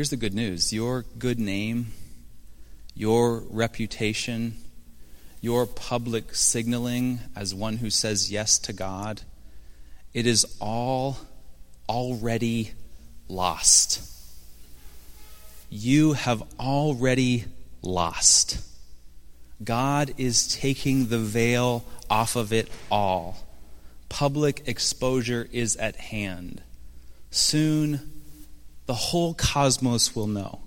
Here's 0.00 0.08
the 0.08 0.16
good 0.16 0.32
news 0.32 0.72
your 0.72 1.04
good 1.18 1.38
name, 1.38 1.88
your 2.94 3.40
reputation, 3.50 4.56
your 5.42 5.66
public 5.66 6.34
signaling 6.34 7.18
as 7.36 7.54
one 7.54 7.76
who 7.76 7.90
says 7.90 8.32
yes 8.32 8.58
to 8.60 8.72
God, 8.72 9.20
it 10.14 10.26
is 10.26 10.56
all 10.58 11.18
already 11.86 12.72
lost. 13.28 14.00
You 15.68 16.14
have 16.14 16.44
already 16.58 17.44
lost. 17.82 18.58
God 19.62 20.14
is 20.16 20.48
taking 20.48 21.08
the 21.08 21.18
veil 21.18 21.84
off 22.08 22.36
of 22.36 22.54
it 22.54 22.70
all. 22.90 23.46
Public 24.08 24.62
exposure 24.66 25.46
is 25.52 25.76
at 25.76 25.96
hand. 25.96 26.62
Soon, 27.30 28.09
the 28.86 28.94
whole 28.94 29.34
cosmos 29.34 30.14
will 30.16 30.26
know 30.26 30.60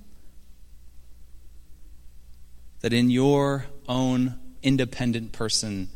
that 2.82 2.94
in 2.94 3.10
your 3.10 3.66
own 3.88 4.36
independent 4.62 5.32
person 5.32 5.90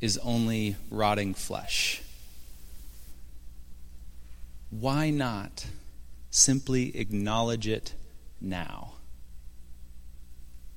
is 0.00 0.18
only 0.18 0.76
rotting 0.90 1.34
flesh. 1.34 2.02
Why 4.70 5.10
not 5.10 5.66
simply 6.30 6.96
acknowledge 6.96 7.68
it 7.68 7.94
now 8.40 8.94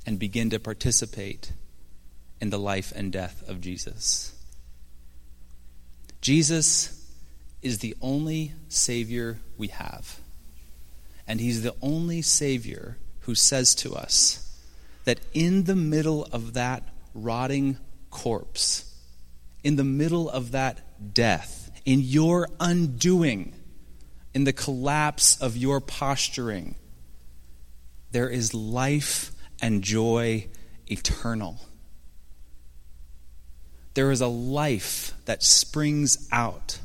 and 0.06 0.19
begin 0.19 0.50
to 0.50 0.60
participate 0.60 1.52
in 2.41 2.50
the 2.50 2.60
life 2.60 2.91
and 2.95 3.12
death 3.12 3.43
of 3.48 3.62
Jesus? 3.62 4.34
Jesus 6.19 7.10
is 7.62 7.80
the 7.80 7.95
only 8.02 8.52
Savior 8.67 9.39
we 9.58 9.69
have. 9.69 10.19
And 11.27 11.39
He's 11.39 11.63
the 11.63 11.75
only 11.81 12.21
Savior 12.21 12.97
who 13.21 13.35
says 13.35 13.73
to 13.75 13.95
us 13.95 14.41
that 15.05 15.19
in 15.33 15.63
the 15.63 15.75
middle 15.75 16.25
of 16.25 16.53
that 16.53 16.83
rotting 17.13 17.77
corpse, 18.09 18.93
in 19.63 19.75
the 19.75 19.83
middle 19.83 20.29
of 20.29 20.51
that 20.51 21.13
death, 21.13 21.71
in 21.85 22.01
your 22.01 22.49
undoing, 22.59 23.53
in 24.33 24.43
the 24.43 24.53
collapse 24.53 25.39
of 25.41 25.57
your 25.57 25.79
posturing, 25.79 26.75
there 28.11 28.29
is 28.29 28.53
life 28.53 29.31
and 29.61 29.83
joy 29.83 30.47
eternal. 30.88 31.59
There 33.93 34.11
is 34.11 34.21
a 34.21 34.27
life 34.27 35.13
that 35.25 35.41
springs 35.41 36.27
out 36.31 36.79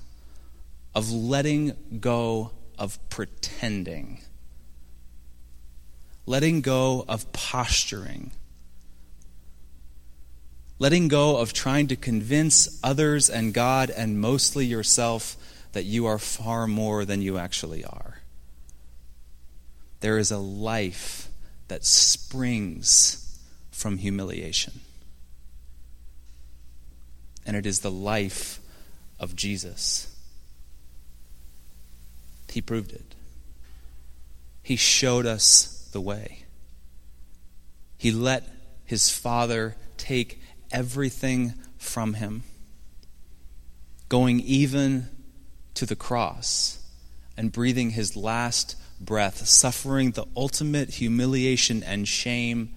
of 0.94 1.10
letting 1.10 1.76
go 2.00 2.52
of 2.78 2.98
pretending 3.10 4.20
letting 6.30 6.60
go 6.60 7.04
of 7.08 7.32
posturing, 7.32 8.30
letting 10.78 11.08
go 11.08 11.38
of 11.38 11.52
trying 11.52 11.88
to 11.88 11.96
convince 11.96 12.78
others 12.84 13.28
and 13.28 13.52
God 13.52 13.90
and 13.90 14.20
mostly 14.20 14.64
yourself 14.64 15.36
that 15.72 15.86
you 15.86 16.06
are 16.06 16.20
far 16.20 16.68
more 16.68 17.04
than 17.04 17.20
you 17.20 17.36
actually 17.36 17.84
are. 17.84 18.20
There 19.98 20.18
is 20.18 20.30
a 20.30 20.38
life 20.38 21.28
that 21.66 21.84
springs 21.84 23.36
from 23.72 23.98
humiliation. 23.98 24.74
And 27.44 27.56
it 27.56 27.66
is 27.66 27.80
the 27.80 27.90
life 27.90 28.60
of 29.18 29.34
Jesus. 29.34 30.16
He 32.52 32.60
proved 32.60 32.92
it. 32.92 33.16
He 34.62 34.76
showed 34.76 35.26
us 35.26 35.79
the 35.92 36.00
way. 36.00 36.44
He 37.96 38.10
let 38.10 38.48
his 38.84 39.10
father 39.10 39.76
take 39.96 40.40
everything 40.72 41.54
from 41.78 42.14
him, 42.14 42.42
going 44.08 44.40
even 44.40 45.08
to 45.74 45.86
the 45.86 45.96
cross 45.96 46.82
and 47.36 47.52
breathing 47.52 47.90
his 47.90 48.16
last 48.16 48.76
breath, 49.00 49.46
suffering 49.46 50.12
the 50.12 50.26
ultimate 50.36 50.90
humiliation 50.90 51.82
and 51.82 52.06
shame 52.06 52.74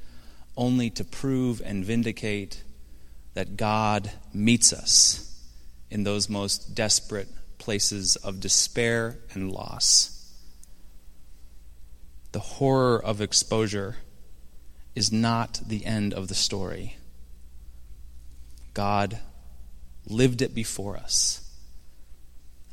only 0.56 0.90
to 0.90 1.04
prove 1.04 1.62
and 1.66 1.84
vindicate 1.84 2.64
that 3.34 3.58
God 3.58 4.12
meets 4.34 4.72
us 4.72 5.42
in 5.90 6.04
those 6.04 6.30
most 6.30 6.76
desperate 6.76 7.28
places 7.58 8.16
of 8.18 8.40
despair 8.40 9.18
and 9.34 9.52
loss 9.52 10.13
the 12.34 12.40
horror 12.40 13.02
of 13.02 13.22
exposure 13.22 13.96
is 14.96 15.12
not 15.12 15.62
the 15.66 15.86
end 15.86 16.14
of 16.14 16.28
the 16.28 16.36
story. 16.36 16.98
God 18.74 19.20
lived 20.08 20.42
it 20.42 20.54
before 20.54 20.98
us, 20.98 21.48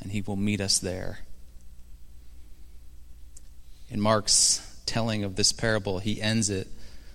and 0.01 0.11
He 0.11 0.23
will 0.23 0.37
meet 0.37 0.61
us 0.61 0.79
there. 0.79 1.21
In 3.91 4.01
Mark's 4.01 4.67
telling 4.87 5.25
of 5.25 5.37
this 5.37 5.53
parable, 5.53 5.99
he 5.99 6.23
ends 6.23 6.49
it 6.49 6.69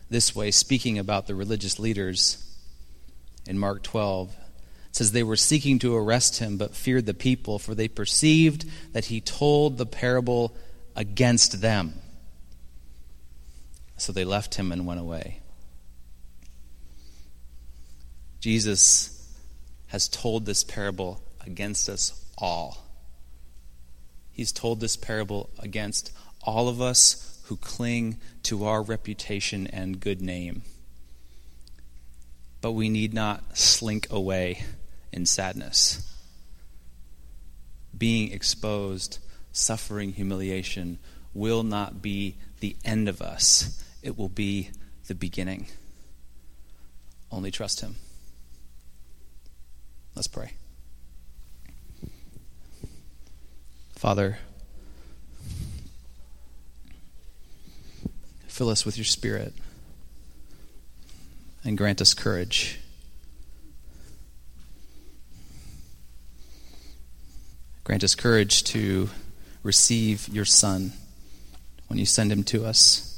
this 0.10 0.36
way, 0.36 0.52
speaking 0.52 1.00
about 1.00 1.26
the 1.26 1.36
religious 1.36 1.80
leaders. 1.80 2.42
In 3.48 3.58
Mark 3.58 3.82
12, 3.82 4.30
it 4.30 4.36
says, 4.96 5.12
They 5.12 5.24
were 5.24 5.36
seeking 5.36 5.80
to 5.80 5.96
arrest 5.96 6.40
him, 6.40 6.58
but 6.58 6.76
feared 6.76 7.06
the 7.06 7.14
people, 7.14 7.60
for 7.60 7.74
they 7.74 7.88
perceived 7.88 8.66
that 8.94 9.06
he 9.06 9.20
told 9.20 9.78
the 9.78 9.86
parable 9.86 10.56
against 10.96 11.62
them. 11.62 11.96
So 13.98 14.12
they 14.12 14.26
left 14.26 14.56
him 14.56 14.72
and 14.72 14.86
went 14.86 15.00
away. 15.00 15.42
Jesus 18.40 19.34
has 19.88 20.08
told 20.08 20.46
this 20.46 20.64
parable 20.64 21.22
against 21.46 21.90
us 21.90 22.26
all. 22.38 22.78
He's 24.32 24.52
told 24.52 24.80
this 24.80 24.98
parable 24.98 25.50
against 25.60 26.12
all 26.44 26.68
of 26.68 26.82
us 26.82 27.42
who 27.46 27.56
cling 27.58 28.18
to 28.44 28.66
our 28.66 28.82
reputation 28.82 29.68
and 29.68 30.00
good 30.00 30.22
name. 30.22 30.64
But 32.62 32.74
we 32.74 32.90
need 32.90 33.14
not 33.14 33.58
slink 33.58 34.08
away 34.12 34.64
in 35.12 35.26
sadness. 35.26 36.12
Being 37.98 38.32
exposed, 38.32 39.20
suffering 39.54 40.14
humiliation 40.14 41.00
will 41.34 41.64
not 41.64 42.02
be 42.02 42.36
the 42.60 42.76
end 42.84 43.08
of 43.08 43.22
us 43.22 43.85
it 44.06 44.18
will 44.20 44.30
be 44.30 44.70
the 45.08 45.16
beginning. 45.16 45.66
Only 47.32 47.50
trust 47.50 47.82
Him. 47.82 47.96
Let's 50.16 50.28
pray. 50.28 50.54
Father, 53.96 54.38
fill 58.48 58.70
us 58.70 58.86
with 58.86 58.96
your 58.96 59.06
Spirit 59.06 59.54
and 61.64 61.76
grant 61.76 62.00
us 62.00 62.14
courage. 62.14 62.80
Grant 67.84 68.04
us 68.04 68.14
courage 68.14 68.64
to 68.66 69.10
receive 69.64 70.28
your 70.30 70.46
Son 70.46 70.94
when 71.88 71.98
you 71.98 72.06
send 72.06 72.32
him 72.32 72.44
to 72.44 72.66
us. 72.66 73.15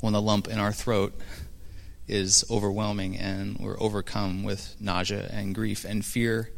When 0.00 0.12
the 0.12 0.22
lump 0.22 0.48
in 0.48 0.58
our 0.58 0.72
throat 0.72 1.12
is 2.06 2.44
overwhelming 2.50 3.16
and 3.16 3.58
we're 3.58 3.80
overcome 3.80 4.42
with 4.42 4.74
nausea 4.80 5.28
and 5.30 5.54
grief 5.54 5.84
and 5.84 6.04
fear 6.04 6.50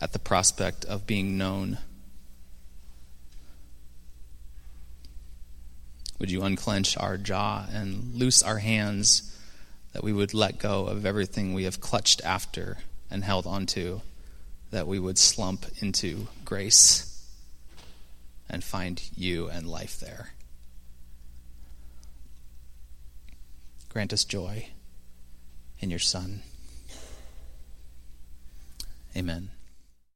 at 0.00 0.12
the 0.12 0.18
prospect 0.18 0.84
of 0.84 1.06
being 1.06 1.38
known. 1.38 1.78
Would 6.18 6.30
you 6.30 6.42
unclench 6.42 6.96
our 6.96 7.16
jaw 7.16 7.66
and 7.72 8.14
loose 8.14 8.42
our 8.42 8.58
hands 8.58 9.36
that 9.92 10.04
we 10.04 10.12
would 10.12 10.34
let 10.34 10.58
go 10.58 10.86
of 10.86 11.06
everything 11.06 11.54
we 11.54 11.64
have 11.64 11.80
clutched 11.80 12.20
after 12.24 12.78
and 13.10 13.24
held 13.24 13.46
onto, 13.46 14.00
that 14.70 14.86
we 14.86 14.98
would 14.98 15.18
slump 15.18 15.66
into 15.80 16.28
grace 16.44 17.26
and 18.48 18.62
find 18.62 19.02
you 19.16 19.48
and 19.48 19.68
life 19.68 19.98
there? 20.00 20.30
Grant 23.92 24.14
us 24.14 24.24
joy 24.24 24.68
in 25.80 25.90
your 25.90 25.98
Son. 25.98 26.40
Amen. 29.14 29.50